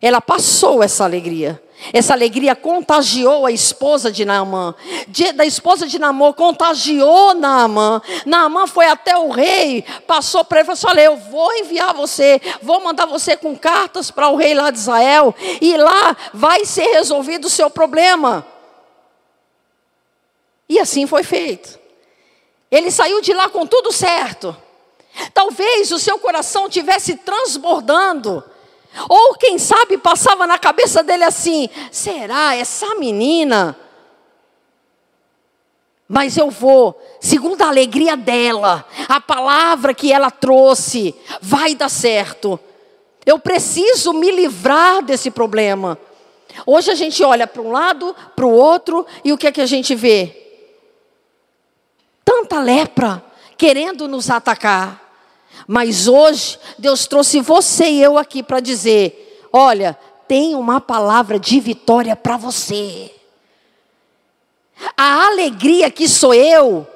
Ela 0.01 0.21
passou 0.21 0.81
essa 0.81 1.03
alegria. 1.03 1.61
Essa 1.93 2.15
alegria 2.15 2.57
contagiou 2.57 3.47
a 3.47 3.53
esposa 3.53 4.11
de 4.11 4.25
Naamã. 4.25 4.75
Da 5.35 5.45
esposa 5.45 5.87
de 5.87 5.99
Naamã 5.99 6.33
contagiou 6.33 7.35
Naamã. 7.35 8.01
Naamã 8.25 8.67
foi 8.67 8.87
até 8.87 9.17
o 9.17 9.31
rei, 9.31 9.83
passou 10.07 10.45
para 10.45 10.61
ele 10.61 10.65
e 10.65 10.67
falou 10.67 10.75
assim: 10.75 10.87
Olha, 10.89 11.05
eu 11.05 11.17
vou 11.17 11.53
enviar 11.55 11.95
você, 11.95 12.41
vou 12.63 12.81
mandar 12.83 13.07
você 13.07 13.37
com 13.37 13.57
cartas 13.57 14.11
para 14.11 14.29
o 14.29 14.37
rei 14.37 14.55
lá 14.55 14.71
de 14.71 14.79
Israel, 14.79 15.35
e 15.61 15.77
lá 15.77 16.17
vai 16.33 16.65
ser 16.65 16.87
resolvido 16.95 17.45
o 17.45 17.51
seu 17.51 17.71
problema. 17.71 18.47
E 20.69 20.79
assim 20.79 21.07
foi 21.07 21.23
feito. 21.23 21.79
Ele 22.71 22.91
saiu 22.91 23.21
de 23.21 23.33
lá 23.33 23.49
com 23.49 23.67
tudo 23.67 23.93
certo. 23.93 24.57
Talvez 25.33 25.93
o 25.93 25.99
seu 25.99 26.19
coração 26.19 26.69
tivesse 26.69 27.17
transbordando 27.17 28.43
ou 29.09 29.35
quem 29.35 29.59
sabe 29.59 29.99
passava 29.99 30.47
na 30.47 30.59
cabeça 30.59 31.03
dele 31.03 31.25
assim: 31.25 31.69
será 31.91 32.55
essa 32.57 32.95
menina? 32.95 33.77
Mas 36.09 36.37
eu 36.37 36.51
vou, 36.51 37.01
segundo 37.21 37.63
a 37.63 37.69
alegria 37.69 38.17
dela, 38.17 38.87
a 39.09 39.21
palavra 39.21 39.93
que 39.93 40.13
ela 40.13 40.31
trouxe, 40.31 41.15
vai 41.41 41.75
dar 41.75 41.89
certo. 41.89 42.61
Eu 43.25 43.41
preciso 43.41 44.13
me 44.13 44.31
livrar 44.31 45.03
desse 45.03 45.33
problema. 45.33 45.99
Hoje 46.65 46.93
a 46.93 46.95
gente 46.95 47.23
olha 47.25 47.47
para 47.47 47.61
um 47.61 47.73
lado, 47.73 48.15
para 48.37 48.47
o 48.47 48.53
outro, 48.53 49.05
e 49.25 49.33
o 49.33 49.37
que 49.37 49.49
é 49.49 49.53
que 49.53 49.61
a 49.61 49.67
gente 49.67 49.97
vê? 49.97 50.45
Tanta 52.25 52.61
lepra 52.61 53.23
querendo 53.57 54.07
nos 54.07 54.31
atacar. 54.31 55.06
Mas 55.67 56.07
hoje, 56.07 56.59
Deus 56.79 57.07
trouxe 57.07 57.41
você 57.41 57.87
e 57.87 58.03
eu 58.03 58.17
aqui 58.17 58.43
para 58.43 58.61
dizer: 58.61 59.49
olha, 59.53 59.99
tem 60.29 60.55
uma 60.55 60.81
palavra 60.81 61.39
de 61.39 61.59
vitória 61.61 62.15
para 62.15 62.37
você. 62.37 63.11
A 64.97 65.27
alegria 65.27 65.91
que 65.91 66.09
sou 66.09 66.35
eu, 66.35 66.87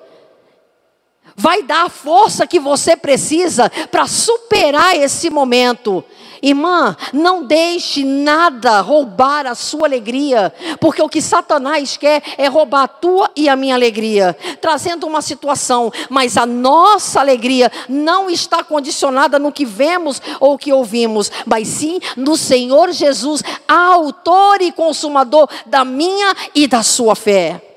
vai 1.36 1.62
dar 1.62 1.86
a 1.86 1.88
força 1.88 2.46
que 2.46 2.60
você 2.60 2.96
precisa 2.96 3.70
para 3.90 4.06
superar 4.06 4.96
esse 4.96 5.30
momento. 5.30 6.04
Irmã, 6.42 6.96
não 7.12 7.44
deixe 7.44 8.02
nada 8.02 8.80
roubar 8.80 9.46
a 9.46 9.54
sua 9.54 9.86
alegria, 9.86 10.52
porque 10.80 11.02
o 11.02 11.08
que 11.08 11.20
Satanás 11.20 11.98
quer 11.98 12.22
é 12.38 12.46
roubar 12.46 12.84
a 12.84 12.88
tua 12.88 13.30
e 13.36 13.48
a 13.48 13.54
minha 13.54 13.74
alegria, 13.74 14.36
trazendo 14.60 15.06
uma 15.06 15.20
situação, 15.20 15.92
mas 16.08 16.38
a 16.38 16.46
nossa 16.46 17.20
alegria 17.20 17.70
não 17.88 18.30
está 18.30 18.64
condicionada 18.64 19.38
no 19.38 19.52
que 19.52 19.66
vemos 19.66 20.22
ou 20.40 20.56
que 20.56 20.72
ouvimos, 20.72 21.30
mas 21.44 21.68
sim 21.68 22.00
no 22.16 22.36
Senhor 22.36 22.90
Jesus, 22.90 23.42
autor 23.68 24.62
e 24.62 24.72
consumador 24.72 25.46
da 25.66 25.84
minha 25.84 26.34
e 26.54 26.66
da 26.66 26.82
sua 26.82 27.14
fé. 27.14 27.69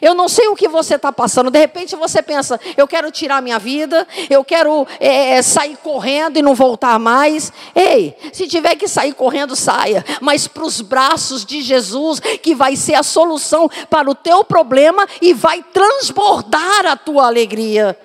Eu 0.00 0.14
não 0.14 0.28
sei 0.28 0.48
o 0.48 0.56
que 0.56 0.68
você 0.68 0.96
está 0.96 1.12
passando. 1.12 1.50
De 1.50 1.58
repente 1.58 1.96
você 1.96 2.22
pensa: 2.22 2.60
eu 2.76 2.86
quero 2.86 3.10
tirar 3.10 3.42
minha 3.42 3.58
vida, 3.58 4.06
eu 4.30 4.44
quero 4.44 4.86
é, 4.98 5.40
sair 5.42 5.76
correndo 5.76 6.38
e 6.38 6.42
não 6.42 6.54
voltar 6.54 6.98
mais. 6.98 7.52
Ei, 7.74 8.16
se 8.32 8.46
tiver 8.46 8.76
que 8.76 8.88
sair 8.88 9.12
correndo, 9.12 9.54
saia. 9.56 10.04
Mas 10.20 10.46
para 10.46 10.64
os 10.64 10.80
braços 10.80 11.44
de 11.44 11.62
Jesus, 11.62 12.20
que 12.20 12.54
vai 12.54 12.76
ser 12.76 12.94
a 12.94 13.02
solução 13.02 13.68
para 13.88 14.10
o 14.10 14.14
teu 14.14 14.44
problema 14.44 15.06
e 15.20 15.32
vai 15.32 15.62
transbordar 15.62 16.86
a 16.86 16.96
tua 16.96 17.26
alegria. 17.26 17.96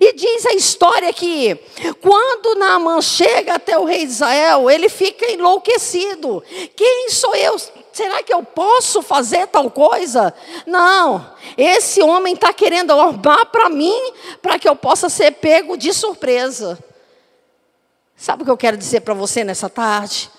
E 0.00 0.12
diz 0.14 0.46
a 0.46 0.54
história 0.54 1.12
que 1.12 1.54
quando 2.00 2.58
Naaman 2.58 3.00
chega 3.02 3.54
até 3.54 3.78
o 3.78 3.84
rei 3.84 4.06
de 4.06 4.12
Israel, 4.12 4.70
ele 4.70 4.88
fica 4.88 5.30
enlouquecido. 5.30 6.42
Quem 6.74 7.10
sou 7.10 7.34
eu? 7.34 7.56
Será 7.92 8.22
que 8.22 8.32
eu 8.32 8.42
posso 8.42 9.02
fazer 9.02 9.46
tal 9.48 9.70
coisa? 9.70 10.32
Não, 10.66 11.34
esse 11.58 12.02
homem 12.02 12.34
está 12.34 12.52
querendo 12.52 12.92
armar 12.92 13.46
para 13.46 13.68
mim, 13.68 14.12
para 14.40 14.58
que 14.58 14.68
eu 14.68 14.74
possa 14.74 15.08
ser 15.08 15.32
pego 15.32 15.76
de 15.76 15.92
surpresa. 15.92 16.82
Sabe 18.16 18.42
o 18.42 18.44
que 18.44 18.50
eu 18.50 18.56
quero 18.56 18.76
dizer 18.76 19.00
para 19.00 19.14
você 19.14 19.44
nessa 19.44 19.68
tarde? 19.68 20.30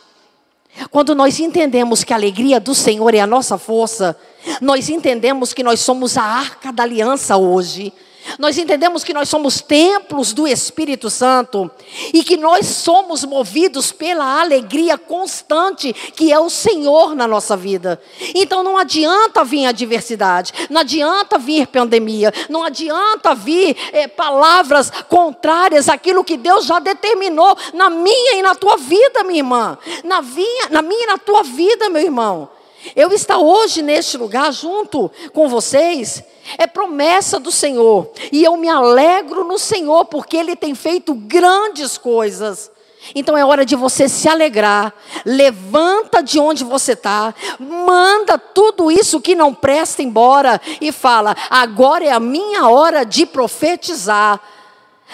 Quando 0.90 1.14
nós 1.14 1.40
entendemos 1.40 2.04
que 2.04 2.14
a 2.14 2.16
alegria 2.16 2.60
do 2.60 2.74
Senhor 2.74 3.14
é 3.14 3.20
a 3.20 3.28
nossa 3.28 3.58
força, 3.60 4.18
nós 4.60 4.90
entendemos 4.90 5.54
que 5.54 5.62
nós 5.62 5.80
somos 5.80 6.18
a 6.18 6.24
arca 6.24 6.72
da 6.72 6.84
aliança 6.84 7.38
hoje. 7.38 7.94
Nós 8.40 8.58
entendemos 8.58 9.04
que 9.04 9.14
nós 9.14 9.30
somos 9.30 9.62
templos 9.62 10.34
do 10.34 10.48
Espírito 10.48 11.10
Santo 11.10 11.70
e 12.14 12.24
que 12.24 12.38
nós 12.38 12.66
somos 12.66 13.24
movidos 13.24 13.92
pela 13.92 14.42
alegria 14.42 14.98
constante 14.98 15.94
que 15.94 16.32
é 16.32 16.40
o 16.40 16.50
Senhor 16.50 17.16
na 17.16 17.28
nossa 17.28 17.56
vida. 17.56 18.02
Então 18.34 18.64
não 18.64 18.78
adianta 18.78 19.44
vir 19.44 19.66
adversidade, 19.66 20.54
não 20.70 20.82
adianta 20.82 21.38
vir 21.38 21.68
pandemia, 21.68 22.34
não 22.50 22.64
adianta 22.64 23.36
vir 23.36 23.76
é, 23.92 24.08
palavras 24.08 24.92
contrárias 25.10 25.90
àquilo 25.90 26.24
que 26.24 26.38
Deus 26.38 26.66
já 26.66 26.80
determinou 26.80 27.58
na 27.74 27.90
minha 27.90 28.36
e 28.36 28.42
na 28.42 28.56
tua 28.56 28.78
vida, 28.78 29.24
minha 29.24 29.40
irmã, 29.40 29.78
na 30.04 30.22
minha, 30.22 30.70
na 30.70 30.82
minha 30.82 31.04
e 31.04 31.08
na 31.08 31.18
tua 31.18 31.44
vida, 31.44 31.90
meu 31.90 32.02
irmão. 32.02 32.50
Eu 32.96 33.12
estar 33.12 33.38
hoje 33.38 33.82
neste 33.82 34.18
lugar 34.18 34.52
junto 34.52 35.10
com 35.32 35.48
vocês 35.48 36.24
é 36.58 36.68
promessa 36.68 37.40
do 37.40 37.52
Senhor. 37.52 38.12
E 38.32 38.44
eu 38.44 38.58
me 38.58 38.70
alegro 38.70 39.44
no 39.44 39.58
Senhor 39.58 40.06
porque 40.06 40.38
Ele 40.38 40.56
tem 40.56 40.76
feito 40.76 41.14
grandes 41.14 41.98
coisas. 41.98 42.72
Então 43.16 43.38
é 43.38 43.44
hora 43.44 43.66
de 43.66 43.76
você 43.76 44.08
se 44.08 44.28
alegrar. 44.30 44.94
Levanta 45.26 46.22
de 46.22 46.40
onde 46.40 46.64
você 46.64 46.94
está, 46.94 47.34
manda 47.60 48.38
tudo 48.38 48.90
isso 48.92 49.20
que 49.20 49.36
não 49.36 49.54
presta 49.54 50.02
embora 50.02 50.60
e 50.80 50.92
fala: 50.92 51.36
agora 51.50 52.06
é 52.06 52.12
a 52.12 52.20
minha 52.20 52.68
hora 52.70 53.06
de 53.06 53.26
profetizar. 53.26 54.40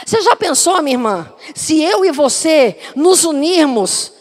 Você 0.06 0.22
já 0.22 0.36
pensou, 0.36 0.82
minha 0.82 0.96
irmã, 0.96 1.34
se 1.54 1.82
eu 1.82 2.06
e 2.06 2.12
você 2.12 2.78
nos 2.96 3.26
unirmos 3.26 4.14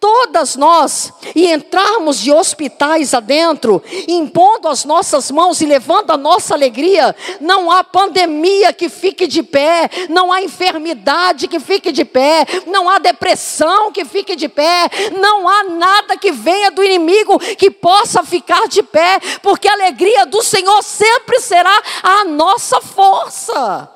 todas 0.00 0.56
nós, 0.56 1.12
e 1.36 1.52
entrarmos 1.52 2.18
de 2.18 2.32
hospitais 2.32 3.12
adentro, 3.12 3.82
impondo 4.08 4.66
as 4.66 4.82
nossas 4.86 5.30
mãos 5.30 5.60
e 5.60 5.66
levando 5.66 6.10
a 6.10 6.16
nossa 6.16 6.54
alegria, 6.54 7.14
não 7.38 7.70
há 7.70 7.84
pandemia 7.84 8.72
que 8.72 8.88
fique 8.88 9.26
de 9.26 9.42
pé, 9.42 9.90
não 10.08 10.32
há 10.32 10.40
enfermidade 10.40 11.46
que 11.46 11.60
fique 11.60 11.92
de 11.92 12.06
pé, 12.06 12.46
não 12.66 12.88
há 12.88 12.98
depressão 12.98 13.92
que 13.92 14.06
fique 14.06 14.34
de 14.34 14.48
pé, 14.48 14.88
não 15.20 15.46
há 15.46 15.64
nada 15.64 16.16
que 16.16 16.32
venha 16.32 16.70
do 16.70 16.82
inimigo 16.82 17.38
que 17.38 17.70
possa 17.70 18.22
ficar 18.22 18.68
de 18.68 18.82
pé, 18.82 19.20
porque 19.42 19.68
a 19.68 19.74
alegria 19.74 20.24
do 20.24 20.42
Senhor 20.42 20.82
sempre 20.82 21.40
será 21.40 21.82
a 22.02 22.24
nossa 22.24 22.80
força. 22.80 23.90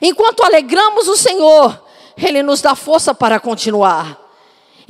Enquanto 0.00 0.44
alegramos 0.44 1.08
o 1.08 1.16
Senhor, 1.16 1.82
Ele 2.16 2.44
nos 2.44 2.62
dá 2.62 2.76
força 2.76 3.12
para 3.12 3.40
continuar. 3.40 4.19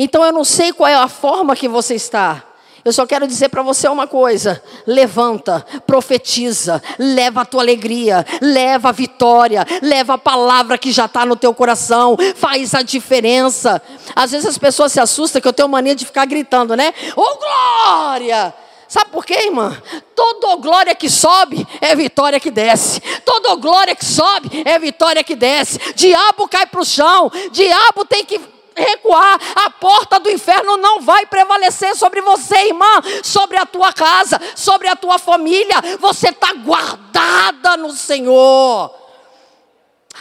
Então 0.02 0.24
eu 0.24 0.32
não 0.32 0.44
sei 0.44 0.72
qual 0.72 0.88
é 0.88 0.94
a 0.94 1.08
forma 1.08 1.54
que 1.54 1.68
você 1.68 1.94
está. 1.94 2.42
Eu 2.82 2.90
só 2.90 3.06
quero 3.06 3.26
dizer 3.26 3.50
para 3.50 3.62
você 3.62 3.86
uma 3.86 4.06
coisa: 4.06 4.62
levanta, 4.86 5.62
profetiza, 5.86 6.82
leva 6.98 7.42
a 7.42 7.44
tua 7.44 7.60
alegria, 7.60 8.24
leva 8.40 8.88
a 8.88 8.92
vitória, 8.92 9.62
leva 9.82 10.14
a 10.14 10.18
palavra 10.18 10.78
que 10.78 10.90
já 10.90 11.04
está 11.04 11.26
no 11.26 11.36
teu 11.36 11.52
coração, 11.52 12.16
faz 12.34 12.74
a 12.74 12.80
diferença. 12.80 13.82
Às 14.16 14.30
vezes 14.30 14.46
as 14.46 14.56
pessoas 14.56 14.90
se 14.90 14.98
assustam 14.98 15.42
que 15.42 15.46
eu 15.46 15.52
tenho 15.52 15.68
mania 15.68 15.94
de 15.94 16.06
ficar 16.06 16.24
gritando, 16.24 16.74
né? 16.74 16.94
Oh 17.14 17.36
glória! 17.36 18.54
Sabe 18.88 19.10
por 19.10 19.26
quê, 19.26 19.34
irmã? 19.34 19.76
Toda 20.16 20.56
glória 20.56 20.94
que 20.94 21.10
sobe 21.10 21.68
é 21.78 21.94
vitória 21.94 22.40
que 22.40 22.50
desce. 22.50 23.02
Toda 23.22 23.54
glória 23.56 23.94
que 23.94 24.04
sobe 24.04 24.62
é 24.64 24.78
vitória 24.78 25.22
que 25.22 25.36
desce. 25.36 25.78
Diabo 25.94 26.48
cai 26.48 26.64
para 26.64 26.80
o 26.80 26.84
chão. 26.86 27.30
Diabo 27.52 28.06
tem 28.06 28.24
que 28.24 28.40
recuar, 28.80 29.38
a 29.56 29.70
porta 29.70 30.18
do 30.18 30.30
inferno 30.30 30.76
não 30.76 31.00
vai 31.00 31.26
prevalecer 31.26 31.94
sobre 31.94 32.20
você, 32.20 32.68
irmã, 32.68 33.00
sobre 33.22 33.56
a 33.56 33.66
tua 33.66 33.92
casa, 33.92 34.40
sobre 34.56 34.88
a 34.88 34.96
tua 34.96 35.18
família. 35.18 35.76
Você 35.98 36.28
está 36.28 36.52
guardada 36.52 37.76
no 37.76 37.92
Senhor. 37.92 38.94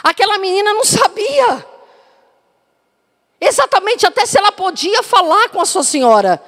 Aquela 0.02 0.38
menina 0.38 0.72
não 0.72 0.84
sabia 0.84 1.66
exatamente 3.40 4.06
até 4.06 4.26
se 4.26 4.38
ela 4.38 4.52
podia 4.52 5.02
falar 5.02 5.48
com 5.48 5.60
a 5.60 5.64
sua 5.64 5.82
senhora, 5.82 6.42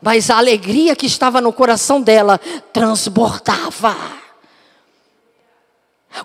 mas 0.00 0.30
a 0.30 0.38
alegria 0.38 0.96
que 0.96 1.06
estava 1.06 1.40
no 1.40 1.52
coração 1.52 2.00
dela 2.00 2.40
transbordava. 2.72 4.19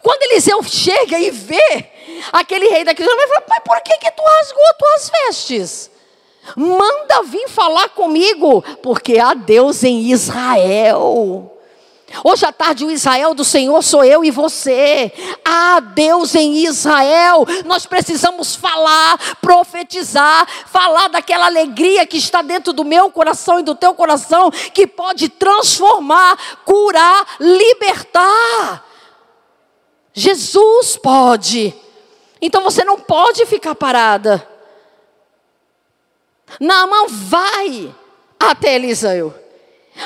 Quando 0.02 0.24
Eliseu 0.24 0.62
chega 0.64 1.20
e 1.20 1.30
vê 1.30 1.90
aquele 2.32 2.68
rei 2.70 2.84
daquele 2.84 3.10
ele 3.10 3.28
fala, 3.28 3.44
mas 3.48 3.60
por 3.64 3.82
que, 3.82 3.98
que 3.98 4.12
tu 4.12 4.24
rasgou 4.24 4.64
tuas 4.80 5.10
vestes? 5.10 5.92
Manda 6.56 7.24
vir 7.24 7.48
falar 7.50 7.90
comigo, 7.90 8.64
porque 8.82 9.18
há 9.18 9.34
Deus 9.34 9.84
em 9.84 10.12
Israel. 10.12 11.52
Hoje 12.24 12.46
à 12.46 12.52
tarde, 12.52 12.86
o 12.86 12.92
Israel 12.92 13.34
do 13.34 13.44
Senhor 13.44 13.82
sou 13.84 14.04
eu 14.04 14.24
e 14.24 14.30
você. 14.32 15.12
Há 15.44 15.80
Deus 15.80 16.36
em 16.36 16.58
Israel. 16.58 17.46
Nós 17.66 17.86
precisamos 17.86 18.56
falar, 18.56 19.18
profetizar, 19.42 20.48
falar 20.68 21.10
daquela 21.10 21.48
alegria 21.48 22.06
que 22.06 22.18
está 22.18 22.42
dentro 22.42 22.72
do 22.72 22.84
meu 22.86 23.10
coração 23.10 23.60
e 23.60 23.64
do 23.64 23.76
teu 23.76 23.94
coração, 23.94 24.52
que 24.74 24.86
pode 24.86 25.30
transformar, 25.30 26.38
curar, 26.64 27.26
libertar. 27.40 28.86
Jesus 30.16 30.96
pode. 30.96 31.76
Então 32.42 32.64
você 32.64 32.86
não 32.86 32.98
pode 32.98 33.46
ficar 33.46 33.76
parada. 33.76 34.48
Naamã 36.58 37.06
vai 37.08 37.94
até 38.40 38.76
Eliseu. 38.76 39.34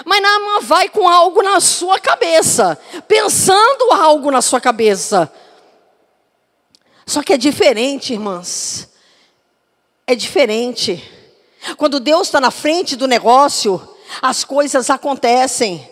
Mas 0.03 0.21
Naamã 0.21 0.61
vai 0.61 0.89
com 0.89 1.07
algo 1.07 1.43
na 1.43 1.59
sua 1.59 1.99
cabeça, 1.99 2.79
pensando 3.07 3.91
algo 3.91 4.31
na 4.31 4.41
sua 4.41 4.59
cabeça. 4.59 5.31
Só 7.05 7.21
que 7.21 7.33
é 7.33 7.37
diferente, 7.37 8.13
irmãs. 8.13 8.89
É 10.07 10.15
diferente. 10.15 11.03
Quando 11.77 11.99
Deus 11.99 12.27
está 12.27 12.41
na 12.41 12.51
frente 12.51 12.95
do 12.95 13.07
negócio, 13.07 13.95
as 14.21 14.43
coisas 14.43 14.89
acontecem. 14.89 15.87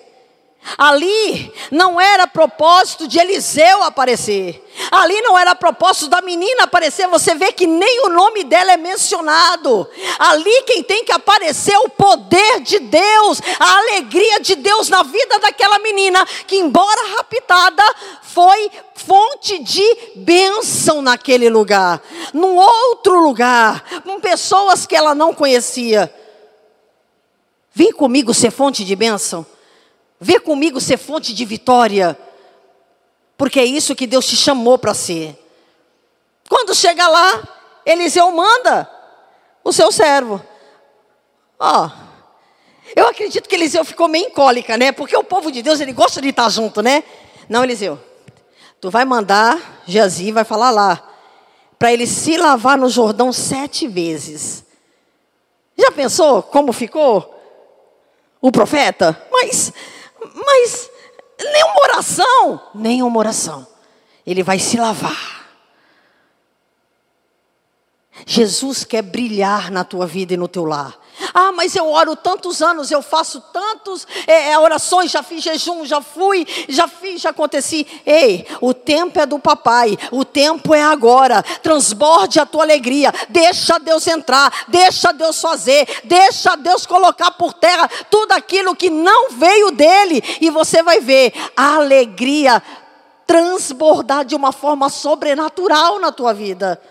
Ali 0.76 1.54
não 1.72 2.02
era 2.02 2.26
propósito 2.26 3.08
de 3.08 3.20
Eliseu 3.20 3.84
aparecer. 3.84 4.64
Ali 4.92 5.22
não 5.22 5.38
era 5.38 5.56
propósito 5.56 6.08
da 6.08 6.22
menina 6.22 6.64
aparecer. 6.64 7.08
Você 7.08 7.36
vê 7.36 7.52
que 7.52 7.68
nem 7.68 8.06
o 8.06 8.10
nome 8.10 8.44
dela 8.44 8.74
é 8.74 8.78
mencionado. 8.78 9.88
Ali 10.18 10.64
quem 10.64 10.84
tem 10.84 11.06
que 11.06 11.12
aparecer 11.12 11.74
é 11.74 11.80
o 11.80 11.90
poder 11.90 12.62
de 12.62 12.80
Deus, 12.80 13.42
a 13.60 13.78
alegria 13.78 14.40
de 14.40 14.56
Deus 14.56 14.90
na 14.90 15.04
vida 15.04 15.40
daquela 15.40 15.80
menina, 15.80 16.26
que 16.46 16.58
embora 16.58 17.16
raptada, 17.16 17.84
foi 18.22 18.70
fonte 18.96 19.60
de 19.60 19.98
bênção 20.16 21.02
naquele 21.02 21.50
lugar. 21.50 22.02
Num 22.34 22.56
outro 22.56 23.20
lugar, 23.22 23.84
com 24.04 24.20
pessoas 24.20 24.86
que 24.86 24.96
ela 24.96 25.16
não 25.16 25.34
conhecia. 25.34 26.14
Vem 27.74 27.92
comigo 27.92 28.34
ser 28.34 28.52
fonte 28.52 28.84
de 28.84 28.96
bênção. 28.96 29.46
Vê 30.20 30.40
comigo 30.40 30.82
ser 30.82 30.98
fonte 30.98 31.34
de 31.34 31.46
vitória, 31.46 32.18
porque 33.38 33.60
é 33.60 33.66
isso 33.66 33.96
que 33.96 34.08
Deus 34.08 34.26
te 34.26 34.36
chamou 34.36 34.78
para 34.78 34.94
ser. 34.94 35.38
Quando 36.50 36.74
chega 36.74 37.08
lá, 37.08 37.48
Eliseu 37.86 38.32
manda 38.32 38.90
o 39.64 39.72
seu 39.72 39.92
servo. 39.92 40.42
Ó, 41.60 41.86
oh, 41.86 41.92
eu 42.96 43.08
acredito 43.08 43.48
que 43.48 43.56
Eliseu 43.56 43.86
ficou 43.86 44.08
meio 44.08 44.28
em 44.28 44.32
cólica, 44.32 44.78
né? 44.78 44.92
Porque 44.92 45.16
o 45.16 45.24
povo 45.24 45.52
de 45.52 45.62
Deus, 45.62 45.80
ele 45.80 45.94
gosta 45.94 46.22
de 46.22 46.30
estar 46.30 46.50
junto, 46.50 46.82
né? 46.82 47.04
Não, 47.48 47.64
Eliseu, 47.64 48.00
tu 48.82 48.90
vai 48.90 49.06
mandar 49.06 49.84
Jazi, 49.86 50.32
vai 50.32 50.44
falar 50.44 50.72
lá, 50.72 51.02
para 51.78 51.94
ele 51.94 52.08
se 52.08 52.38
lavar 52.38 52.78
no 52.78 52.90
Jordão 52.90 53.32
sete 53.32 53.88
vezes. 53.88 54.66
Já 55.78 55.92
pensou 55.92 56.42
como 56.42 56.74
ficou 56.74 57.36
o 58.42 58.52
profeta? 58.52 59.22
Mas 59.32 59.72
mas 60.34 60.90
nenhuma 61.40 61.82
oração, 61.84 62.62
nenhuma 62.74 63.20
oração. 63.20 63.68
Ele 64.26 64.44
vai 64.44 64.60
se 64.60 64.78
lavar. 64.78 65.38
Jesus 68.26 68.84
quer 68.84 69.02
brilhar 69.02 69.72
na 69.72 69.84
tua 69.84 70.08
vida 70.08 70.34
e 70.34 70.38
no 70.38 70.48
teu 70.48 70.66
lar. 70.66 71.00
Ah, 71.34 71.52
mas 71.52 71.76
eu 71.76 71.90
oro 71.90 72.16
tantos 72.16 72.62
anos, 72.62 72.92
eu 72.92 73.02
faço 73.02 73.42
tantos 73.54 74.08
é, 74.26 74.52
é, 74.52 74.60
orações, 74.60 75.12
já 75.12 75.24
fiz 75.24 75.44
jejum, 75.44 75.86
já 75.86 76.02
fui, 76.02 76.46
já 76.70 76.88
fiz, 76.88 77.22
já 77.22 77.30
aconteci. 77.30 77.86
Ei, 78.06 78.46
o 78.62 78.74
tempo 78.74 79.20
é 79.20 79.26
do 79.26 79.40
papai, 79.40 79.98
o 80.12 80.24
tempo 80.24 80.74
é 80.74 80.82
agora. 80.82 81.44
Transborde 81.62 82.40
a 82.40 82.46
tua 82.46 82.64
alegria, 82.64 83.14
deixa 83.30 83.80
Deus 83.80 84.06
entrar, 84.08 84.66
deixa 84.68 85.12
Deus 85.12 85.40
fazer, 85.42 85.88
deixa 86.04 86.56
Deus 86.56 86.86
colocar 86.86 87.32
por 87.32 87.54
terra 87.54 87.90
tudo 88.10 88.32
aquilo 88.34 88.76
que 88.76 88.90
não 88.90 89.32
veio 89.32 89.72
dele, 89.72 90.24
e 90.42 90.50
você 90.50 90.82
vai 90.84 91.00
ver 91.00 91.34
a 91.56 91.76
alegria 91.76 92.62
transbordar 93.26 94.24
de 94.24 94.36
uma 94.36 94.54
forma 94.54 94.90
sobrenatural 94.90 96.00
na 96.00 96.12
tua 96.12 96.34
vida. 96.34 96.82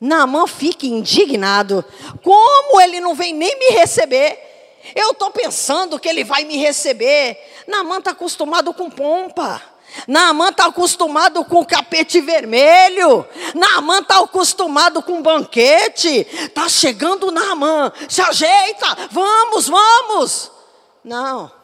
Naamã 0.00 0.46
fica 0.46 0.86
indignado. 0.86 1.84
Como 2.22 2.80
ele 2.80 3.00
não 3.00 3.14
vem 3.14 3.34
nem 3.34 3.58
me 3.58 3.70
receber? 3.70 4.48
Eu 4.94 5.10
estou 5.10 5.30
pensando 5.30 5.98
que 5.98 6.08
ele 6.08 6.24
vai 6.24 6.44
me 6.44 6.56
receber. 6.56 7.36
Naamã 7.66 7.98
está 7.98 8.12
acostumado 8.12 8.72
com 8.72 8.88
pompa. 8.88 9.60
Naamã 10.06 10.48
está 10.48 10.66
acostumado 10.66 11.44
com 11.44 11.64
capete 11.64 12.20
vermelho. 12.20 13.26
Naamã 13.54 13.98
está 13.98 14.18
acostumado 14.20 15.02
com 15.02 15.20
banquete. 15.20 16.26
Está 16.32 16.68
chegando 16.68 17.30
Naamã. 17.30 17.92
Se 18.08 18.22
ajeita. 18.22 19.08
Vamos, 19.10 19.68
vamos. 19.68 20.50
Não. 21.04 21.59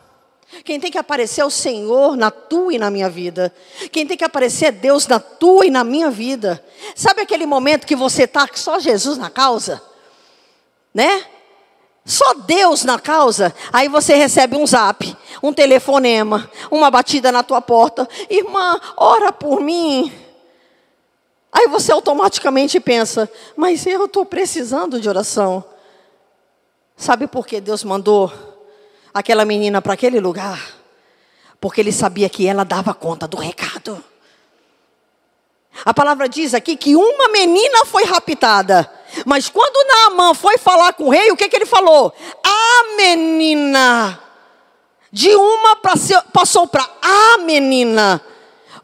Quem 0.65 0.81
tem 0.81 0.91
que 0.91 0.99
aparecer 0.99 1.41
é 1.41 1.45
o 1.45 1.51
Senhor 1.51 2.17
na 2.17 2.31
tua 2.31 2.75
e 2.75 2.79
na 2.79 2.91
minha 2.91 3.09
vida. 3.09 3.53
Quem 3.91 4.07
tem 4.07 4.17
que 4.17 4.25
aparecer 4.25 4.67
é 4.67 4.73
Deus 4.73 5.07
na 5.07 5.21
tua 5.21 5.67
e 5.67 5.71
na 5.71 5.85
minha 5.85 6.11
vida. 6.11 6.63
Sabe 6.95 7.23
aquele 7.23 7.47
momento 7.47 7.87
que 7.87 7.97
você 7.97 8.25
está 8.25 8.49
só 8.55 8.79
Jesus 8.79 9.19
na 9.19 9.31
causa? 9.31 9.83
Né? 10.95 11.25
Só 12.05 12.35
Deus 12.35 12.85
na 12.85 12.99
causa. 12.99 13.55
Aí 13.73 13.89
você 13.89 14.15
recebe 14.15 14.57
um 14.57 14.67
zap, 14.67 15.17
um 15.43 15.53
telefonema, 15.53 16.51
uma 16.71 16.91
batida 16.91 17.33
na 17.33 17.43
tua 17.43 17.61
porta. 17.61 18.09
Irmã, 18.31 18.81
ora 18.97 19.33
por 19.33 19.61
mim. 19.61 20.13
Aí 21.53 21.69
você 21.69 21.91
automaticamente 21.91 22.79
pensa, 22.79 23.31
mas 23.57 23.87
eu 23.87 24.05
estou 24.05 24.25
precisando 24.25 25.01
de 25.01 25.09
oração. 25.09 25.65
Sabe 26.97 27.27
por 27.27 27.47
que 27.47 27.61
Deus 27.61 27.83
mandou 27.83 28.33
aquela 29.19 29.47
menina 29.47 29.81
para 29.81 29.95
aquele 29.95 30.21
lugar, 30.21 30.61
porque 31.59 31.81
ele 31.81 31.91
sabia 31.91 32.29
que 32.29 32.47
ela 32.47 32.65
dava 32.65 32.93
conta 32.93 33.27
do 33.27 33.39
recado. 33.39 34.05
A 35.85 35.95
palavra 35.95 36.29
diz 36.29 36.53
aqui 36.53 36.77
que 36.77 36.95
uma 36.95 37.29
menina 37.29 37.87
foi 37.87 38.05
raptada. 38.05 38.91
Mas 39.25 39.49
quando 39.49 39.89
Naamã 39.89 40.35
foi 40.35 40.59
falar 40.59 40.93
com 40.93 41.05
o 41.05 41.11
rei, 41.11 41.31
o 41.31 41.37
que, 41.37 41.49
que 41.49 41.57
ele 41.57 41.67
falou? 41.67 42.15
A 42.45 42.97
menina. 42.97 44.21
De 45.11 45.35
uma 45.35 45.77
passou 46.33 46.67
para 46.67 46.87
a 47.01 47.39
menina. 47.39 48.21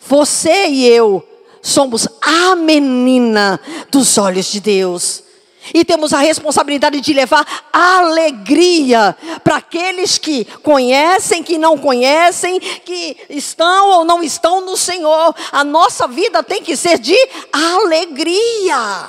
Você 0.01 0.67
e 0.69 0.89
eu 0.89 1.27
somos 1.61 2.09
a 2.23 2.57
menina 2.57 3.61
dos 3.91 4.17
olhos 4.17 4.47
de 4.47 4.61
Deus. 4.61 5.23
E 5.73 5.85
temos 5.85 6.13
a 6.13 6.19
responsabilidade 6.19 7.01
de 7.01 7.13
levar 7.13 7.47
alegria 7.73 9.17
para 9.45 9.57
aqueles 9.57 10.19
que 10.19 10.45
conhecem, 10.63 11.43
que 11.43 11.57
não 11.57 11.79
conhecem, 11.79 12.59
que 12.59 13.17
estão 13.31 13.91
ou 13.91 14.05
não 14.05 14.23
estão 14.23 14.61
no 14.61 14.77
Senhor. 14.77 15.35
A 15.53 15.63
nossa 15.63 16.09
vida 16.09 16.43
tem 16.43 16.63
que 16.63 16.77
ser 16.77 16.99
de 16.99 17.17
alegria. 17.53 19.09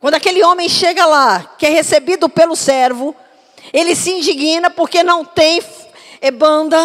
Quando 0.00 0.14
aquele 0.14 0.42
homem 0.44 0.68
chega 0.68 1.04
lá, 1.06 1.54
que 1.58 1.66
é 1.66 1.70
recebido 1.70 2.28
pelo 2.28 2.54
servo, 2.54 3.14
ele 3.72 3.94
se 3.94 4.10
indigna 4.10 4.70
porque 4.70 5.02
não 5.02 5.24
tem 5.24 5.60
banda, 6.34 6.84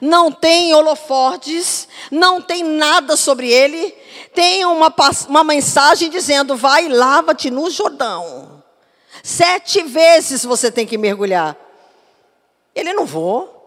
não 0.00 0.32
tem 0.32 0.74
holofortes, 0.74 1.88
não 2.10 2.40
tem 2.40 2.62
nada 2.62 3.16
sobre 3.16 3.50
ele 3.50 3.94
tem 4.34 4.64
uma, 4.64 4.94
uma 5.28 5.44
mensagem 5.44 6.10
dizendo: 6.10 6.56
vai, 6.56 6.88
lava-te 6.88 7.50
no 7.50 7.70
Jordão. 7.70 8.62
Sete 9.22 9.82
vezes 9.82 10.44
você 10.44 10.70
tem 10.70 10.86
que 10.86 10.98
mergulhar. 10.98 11.56
Ele 12.74 12.92
não 12.92 13.04
vou. 13.04 13.58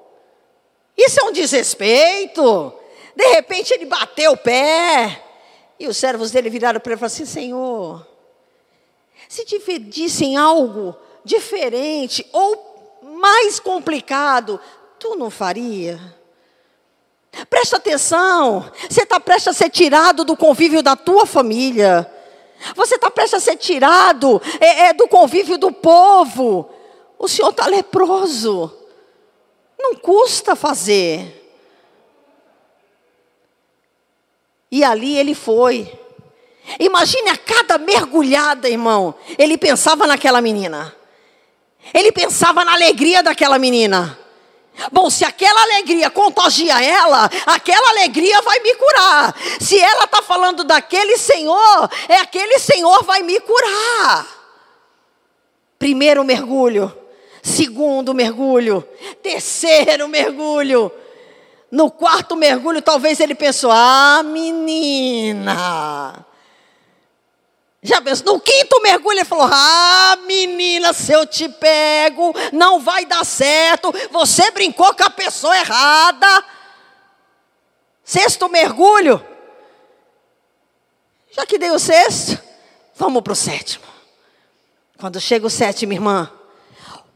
Isso 0.98 1.20
é 1.20 1.24
um 1.24 1.32
desrespeito. 1.32 2.74
De 3.16 3.26
repente 3.28 3.74
ele 3.74 3.86
bateu 3.86 4.34
o 4.34 4.38
pé. 4.38 5.22
E 5.80 5.88
os 5.88 5.98
servos 5.98 6.32
dele 6.32 6.50
viraram 6.50 6.80
para 6.80 6.92
ele 6.92 6.98
e 6.98 7.00
falaram 7.00 7.14
assim: 7.14 7.26
Senhor, 7.26 8.06
se 9.30 9.46
te 9.46 9.60
pedissem 9.60 10.36
algo 10.36 10.96
diferente 11.24 12.28
ou 12.32 13.00
mais 13.02 13.60
complicado, 13.60 14.60
tu 15.06 15.16
não 15.16 15.30
faria? 15.30 16.00
Presta 17.48 17.78
atenção, 17.78 18.72
você 18.90 19.04
está 19.04 19.20
prestes 19.20 19.50
a 19.50 19.54
ser 19.54 19.70
tirado 19.70 20.24
do 20.24 20.36
convívio 20.36 20.82
da 20.82 20.96
tua 20.96 21.28
família. 21.28 22.12
Você 22.76 22.96
está 22.96 23.12
prestes 23.12 23.36
a 23.36 23.40
ser 23.40 23.58
tirado 23.58 24.42
é, 24.60 24.88
é, 24.88 24.94
do 24.94 25.08
convívio 25.08 25.60
do 25.60 25.72
povo. 25.72 26.72
O 27.20 27.28
Senhor 27.28 27.52
está 27.52 27.68
leproso. 27.68 28.74
Não 29.78 29.94
custa 29.96 30.56
fazer. 30.56 31.54
E 34.72 34.84
ali 34.84 35.16
ele 35.18 35.36
foi. 35.36 36.00
Imagine 36.80 37.30
a 37.30 37.38
cada 37.38 37.78
mergulhada, 37.78 38.68
irmão. 38.68 39.14
Ele 39.38 39.56
pensava 39.56 40.08
naquela 40.08 40.42
menina. 40.42 40.96
Ele 41.94 42.12
pensava 42.12 42.66
na 42.66 42.74
alegria 42.74 43.22
daquela 43.22 43.60
menina. 43.60 44.25
Bom, 44.92 45.10
se 45.10 45.24
aquela 45.24 45.62
alegria 45.64 46.10
contagia 46.10 46.84
ela, 46.84 47.30
aquela 47.46 47.90
alegria 47.90 48.42
vai 48.42 48.60
me 48.60 48.76
curar. 48.76 49.36
Se 49.60 49.80
ela 49.80 50.04
está 50.04 50.22
falando 50.22 50.64
daquele 50.64 51.18
Senhor, 51.18 51.90
é 52.10 52.18
aquele 52.18 52.60
Senhor 52.60 53.04
vai 53.04 53.24
me 53.24 53.40
curar. 53.40 54.28
Primeiro 55.80 56.24
mergulho, 56.24 56.96
segundo 57.42 58.14
mergulho, 58.14 58.88
terceiro 59.22 60.08
mergulho. 60.08 60.92
No 61.72 61.92
quarto 61.92 62.36
mergulho, 62.36 62.82
talvez 62.82 63.20
ele 63.20 63.36
pensou: 63.36 63.72
ah, 63.72 64.22
menina. 64.24 65.46
Já 67.86 68.02
pensou? 68.02 68.34
No 68.34 68.40
quinto 68.40 68.82
mergulho, 68.82 69.20
ele 69.20 69.26
falou: 69.26 69.48
Ah, 69.50 70.18
menina, 70.26 70.92
se 70.92 71.12
eu 71.12 71.24
te 71.28 71.48
pego, 71.48 72.34
não 72.52 72.80
vai 72.80 73.06
dar 73.06 73.24
certo. 73.24 73.94
Você 74.12 74.50
brincou 74.50 74.92
com 74.96 75.04
a 75.04 75.10
pessoa 75.10 75.56
errada. 75.56 76.44
Sexto 78.04 78.50
mergulho. 78.50 79.24
Já 81.30 81.46
que 81.46 81.60
dei 81.60 81.70
o 81.70 81.78
sexto, 81.78 82.42
vamos 82.96 83.22
para 83.22 83.34
o 83.34 83.36
sétimo. 83.36 83.86
Quando 84.98 85.22
chega 85.22 85.46
o 85.46 85.50
sétimo, 85.50 85.94
irmã, 85.94 86.32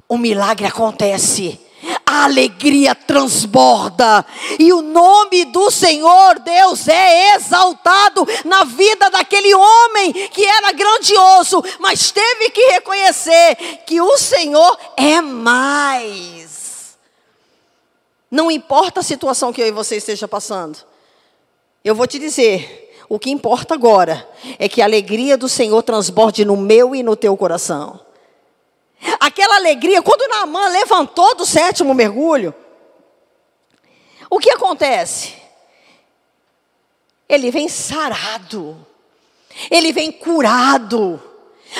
o 0.07 0.19
milagre 0.19 0.67
acontece 0.67 1.59
a 2.11 2.23
alegria 2.23 2.95
transborda, 2.95 4.25
e 4.57 4.73
o 4.73 4.81
nome 4.81 5.45
do 5.45 5.69
Senhor 5.69 6.39
Deus 6.39 6.87
é 6.87 7.35
exaltado 7.35 8.27
na 8.45 8.63
vida 8.63 9.11
daquele 9.11 9.53
homem 9.53 10.11
que 10.11 10.43
era 10.43 10.71
grandioso, 10.71 11.63
mas 11.77 12.09
teve 12.09 12.49
que 12.49 12.71
reconhecer 12.71 13.55
que 13.85 14.01
o 14.01 14.17
Senhor 14.17 14.75
é 14.97 15.21
mais. 15.21 16.97
Não 18.31 18.49
importa 18.49 19.01
a 19.01 19.03
situação 19.03 19.53
que 19.53 19.61
eu 19.61 19.67
e 19.67 19.71
você 19.71 19.97
esteja 19.97 20.27
passando, 20.27 20.79
eu 21.83 21.93
vou 21.93 22.07
te 22.07 22.17
dizer, 22.17 22.91
o 23.07 23.19
que 23.19 23.29
importa 23.29 23.75
agora 23.75 24.27
é 24.57 24.67
que 24.67 24.81
a 24.81 24.85
alegria 24.85 25.37
do 25.37 25.47
Senhor 25.47 25.83
transborde 25.83 26.43
no 26.43 26.57
meu 26.57 26.95
e 26.95 27.03
no 27.03 27.15
teu 27.15 27.37
coração. 27.37 28.08
Aquela 29.19 29.55
alegria, 29.55 30.01
quando 30.01 30.27
Naamã 30.27 30.67
levantou 30.67 31.35
do 31.35 31.45
sétimo 31.45 31.93
mergulho, 31.93 32.53
o 34.29 34.39
que 34.39 34.51
acontece? 34.51 35.35
Ele 37.27 37.51
vem 37.51 37.67
sarado, 37.69 38.85
ele 39.69 39.91
vem 39.91 40.11
curado. 40.11 41.21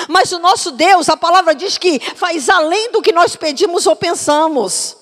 Mas 0.08 0.32
o 0.32 0.38
nosso 0.38 0.70
Deus, 0.70 1.08
a 1.08 1.16
palavra 1.16 1.54
diz 1.54 1.76
que 1.76 1.98
faz 1.98 2.48
além 2.48 2.92
do 2.92 3.02
que 3.02 3.12
nós 3.12 3.34
pedimos 3.36 3.86
ou 3.86 3.96
pensamos. 3.96 4.96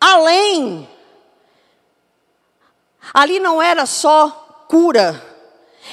Além. 0.00 0.88
Ali 3.12 3.40
não 3.40 3.60
era 3.60 3.86
só 3.86 4.64
cura, 4.68 5.20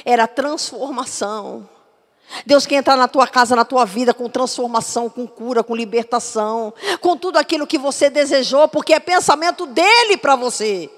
era 0.04 0.28
transformação. 0.28 1.67
Deus 2.45 2.65
quer 2.65 2.76
entrar 2.76 2.95
na 2.95 3.08
tua 3.08 3.28
casa, 3.28 3.56
na 3.56 3.65
tua 3.65 3.86
vida, 3.86 4.13
com 4.13 4.30
transformação, 4.30 5.10
com 5.10 5.28
cura, 5.28 5.63
com 5.63 5.76
libertação, 5.76 6.74
com 7.00 7.15
tudo 7.15 7.38
aquilo 7.38 7.67
que 7.67 7.78
você 7.78 8.10
desejou, 8.10 8.67
porque 8.67 8.93
é 8.93 9.00
pensamento 9.00 9.65
dele 9.65 10.17
para 10.17 10.36
você. 10.36 10.89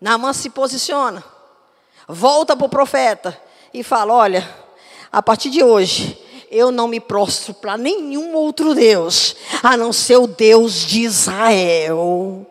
Naamã 0.00 0.32
se 0.32 0.50
posiciona, 0.50 1.24
volta 2.08 2.56
para 2.56 2.66
o 2.66 2.70
profeta 2.70 3.40
e 3.72 3.82
fala: 3.82 4.12
Olha, 4.12 4.48
a 5.10 5.22
partir 5.22 5.50
de 5.50 5.62
hoje, 5.62 6.18
eu 6.50 6.70
não 6.70 6.86
me 6.86 7.00
prostro 7.00 7.54
para 7.54 7.78
nenhum 7.78 8.34
outro 8.34 8.74
Deus, 8.74 9.36
a 9.62 9.76
não 9.76 9.92
ser 9.92 10.16
o 10.16 10.26
Deus 10.26 10.84
de 10.84 11.00
Israel. 11.00 12.46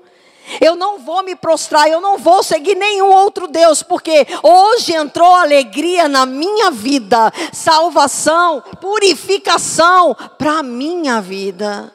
Eu 0.60 0.76
não 0.76 1.00
vou 1.00 1.24
me 1.24 1.36
prostrar, 1.36 1.88
eu 1.88 2.02
não 2.02 2.18
vou 2.18 2.44
seguir 2.44 2.76
nenhum 2.76 3.10
outro 3.10 3.48
Deus, 3.48 3.82
porque 3.84 4.26
hoje 4.44 4.94
entrou 4.94 5.34
alegria 5.34 6.08
na 6.08 6.26
minha 6.26 6.72
vida, 6.72 7.32
salvação, 7.54 8.62
purificação 8.82 10.16
para 10.38 10.60
a 10.60 10.64
minha 10.64 11.22
vida. 11.22 11.94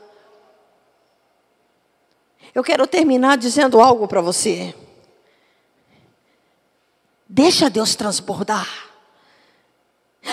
Eu 2.55 2.64
quero 2.64 2.87
terminar 2.87 3.37
dizendo 3.37 3.81
algo 3.81 4.09
para 4.09 4.23
você. 4.23 4.75
Deixa 7.29 7.69
Deus 7.69 7.95
transbordar. 7.95 8.66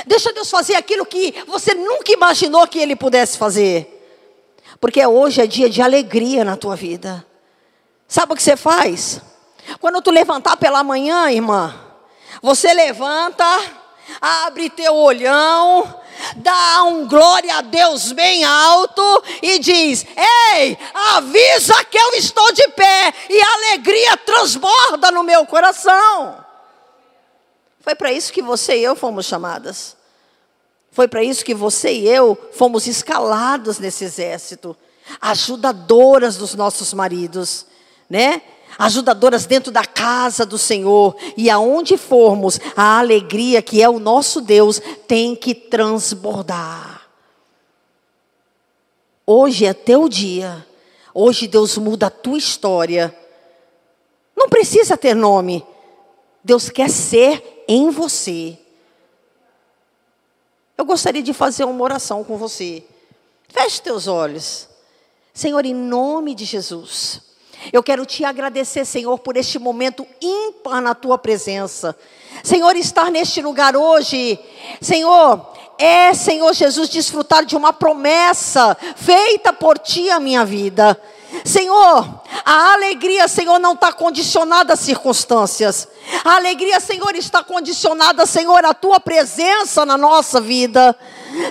Deixa 0.06 0.32
Deus 0.32 0.50
fazer 0.50 0.76
aquilo 0.76 1.06
que 1.06 1.34
você 1.46 1.74
nunca 1.74 2.12
imaginou 2.12 2.68
que 2.68 2.80
Ele 2.80 2.96
pudesse 2.96 3.38
fazer. 3.38 3.90
Porque 4.80 5.06
hoje 5.06 5.42
é 5.42 5.48
dia 5.48 5.70
de 5.70 5.82
alegria 5.82 6.44
na 6.44 6.56
tua 6.56 6.76
vida. 6.76 7.26
Sabe 8.08 8.34
o 8.34 8.36
que 8.36 8.44
você 8.44 8.56
faz? 8.56 9.22
Quando 9.80 10.02
tu 10.02 10.12
levantar 10.12 10.58
pela 10.58 10.84
manhã, 10.84 11.32
irmã, 11.32 11.74
você 12.42 12.74
levanta, 12.74 13.46
abre 14.22 14.70
teu 14.70 14.94
olhão, 14.94 16.02
dá 16.36 16.84
um 16.84 17.08
glória 17.08 17.56
a 17.56 17.62
Deus 17.62 18.12
bem 18.12 18.44
alto 18.44 19.24
e 19.42 19.60
diz: 19.60 20.06
Ei, 20.16 20.78
avisa 20.94 21.84
que 21.86 21.98
eu 21.98 22.14
estou 22.16 22.52
de 22.54 22.68
pé 22.70 23.14
e 23.30 23.42
a 23.42 23.54
alegria 23.54 24.18
transborda 24.18 25.12
no 25.12 25.24
meu 25.24 25.46
coração. 25.46 26.44
Foi 27.80 27.96
para 27.96 28.12
isso 28.12 28.32
que 28.32 28.42
você 28.42 28.78
e 28.78 28.84
eu 28.84 28.96
fomos 28.96 29.26
chamadas. 29.26 29.98
Foi 30.92 31.08
para 31.08 31.24
isso 31.24 31.44
que 31.44 31.56
você 31.56 31.92
e 31.92 32.08
eu 32.08 32.38
fomos 32.54 32.88
escalados 32.88 33.80
nesse 33.80 34.04
exército, 34.04 34.78
ajudadoras 35.20 36.38
dos 36.38 36.54
nossos 36.54 36.94
maridos 36.94 37.66
né? 38.14 38.44
Ajudadoras 38.78 39.48
dentro 39.48 39.72
da 39.72 39.84
casa 39.84 40.46
do 40.46 40.56
Senhor. 40.56 41.16
E 41.36 41.50
aonde 41.50 41.98
formos, 41.98 42.60
a 42.76 43.00
alegria 43.00 43.60
que 43.60 43.82
é 43.82 43.90
o 43.90 43.98
nosso 43.98 44.40
Deus 44.40 44.80
tem 45.08 45.36
que 45.36 45.56
transbordar. 45.56 47.10
Hoje 49.26 49.66
é 49.66 49.74
teu 49.74 50.08
dia. 50.08 50.64
Hoje 51.12 51.48
Deus 51.48 51.76
muda 51.80 52.06
a 52.06 52.12
tua 52.12 52.38
história. 52.38 53.18
Não 54.36 54.48
precisa 54.48 54.96
ter 54.96 55.16
nome. 55.16 55.66
Deus 56.44 56.70
quer 56.70 56.92
ser 56.92 57.64
em 57.68 57.90
você. 57.90 58.60
Eu 60.78 60.86
gostaria 60.86 61.24
de 61.24 61.34
fazer 61.34 61.64
uma 61.64 61.84
oração 61.84 62.24
com 62.24 62.38
você. 62.38 62.84
Feche 63.48 63.82
teus 63.82 64.06
olhos. 64.06 64.70
Senhor, 65.34 65.66
em 65.66 65.74
nome 65.74 66.36
de 66.36 66.46
Jesus. 66.46 67.33
Eu 67.72 67.82
quero 67.82 68.06
te 68.06 68.26
agradecer, 68.26 68.86
Senhor, 68.86 69.18
por 69.20 69.38
este 69.38 69.58
momento 69.58 70.06
ímpar 70.22 70.82
na 70.82 70.94
tua 70.94 71.18
presença. 71.18 71.96
Senhor, 72.44 72.76
estar 72.76 73.12
neste 73.12 73.42
lugar 73.42 73.76
hoje, 73.76 74.40
Senhor, 74.82 75.54
é, 75.78 76.14
Senhor 76.14 76.54
Jesus, 76.54 76.90
desfrutar 76.90 77.46
de 77.46 77.56
uma 77.56 77.72
promessa 77.72 78.76
feita 78.96 79.54
por 79.54 79.78
ti 79.78 80.10
a 80.10 80.20
minha 80.20 80.44
vida. 80.44 81.00
Senhor, 81.44 82.22
a 82.46 82.74
alegria, 82.74 83.28
Senhor, 83.28 83.60
não 83.60 83.74
está 83.74 83.92
condicionada 83.92 84.74
a 84.74 84.78
circunstâncias. 84.78 85.88
A 86.24 86.36
alegria, 86.36 86.80
Senhor, 86.80 87.16
está 87.16 87.44
condicionada, 87.44 88.26
Senhor, 88.26 88.64
à 88.66 88.74
tua 88.74 89.00
presença 89.00 89.86
na 89.86 89.98
nossa 89.98 90.40
vida. 90.40 90.96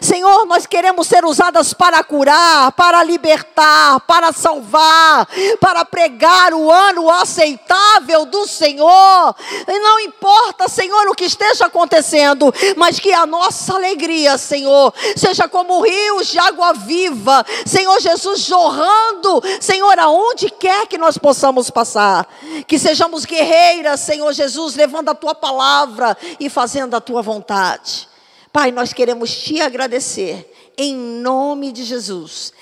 Senhor, 0.00 0.46
nós 0.46 0.66
queremos 0.66 1.06
ser 1.06 1.24
usadas 1.24 1.74
para 1.74 2.02
curar, 2.04 2.72
para 2.72 3.02
libertar, 3.02 4.00
para 4.00 4.32
salvar, 4.32 5.26
para 5.60 5.84
pregar 5.84 6.54
o 6.54 6.70
ano 6.70 7.10
aceitável 7.10 8.24
do 8.26 8.46
Senhor. 8.46 9.34
E 9.66 9.78
não 9.78 10.00
importa, 10.00 10.68
Senhor, 10.68 11.08
o 11.08 11.14
que 11.14 11.24
esteja 11.24 11.66
acontecendo, 11.66 12.52
mas 12.76 12.98
que 12.98 13.12
a 13.12 13.26
nossa 13.26 13.74
alegria, 13.74 14.38
Senhor, 14.38 14.92
seja 15.16 15.48
como 15.48 15.80
rios 15.80 16.28
de 16.28 16.38
água 16.38 16.72
viva, 16.72 17.44
Senhor 17.66 18.00
Jesus, 18.00 18.40
jorrando, 18.40 19.42
Senhor, 19.60 19.98
aonde 19.98 20.50
quer 20.50 20.86
que 20.86 20.98
nós 20.98 21.18
possamos 21.18 21.70
passar. 21.70 22.28
Que 22.66 22.78
sejamos 22.78 23.24
guerreiras, 23.24 24.00
Senhor 24.00 24.32
Jesus, 24.32 24.74
levando 24.74 25.08
a 25.08 25.14
tua 25.14 25.34
palavra 25.34 26.16
e 26.38 26.48
fazendo 26.48 26.94
a 26.94 27.00
tua 27.00 27.22
vontade. 27.22 28.11
Pai, 28.52 28.70
nós 28.70 28.92
queremos 28.92 29.34
te 29.34 29.62
agradecer 29.62 30.46
em 30.76 30.94
nome 30.94 31.72
de 31.72 31.84
Jesus. 31.84 32.52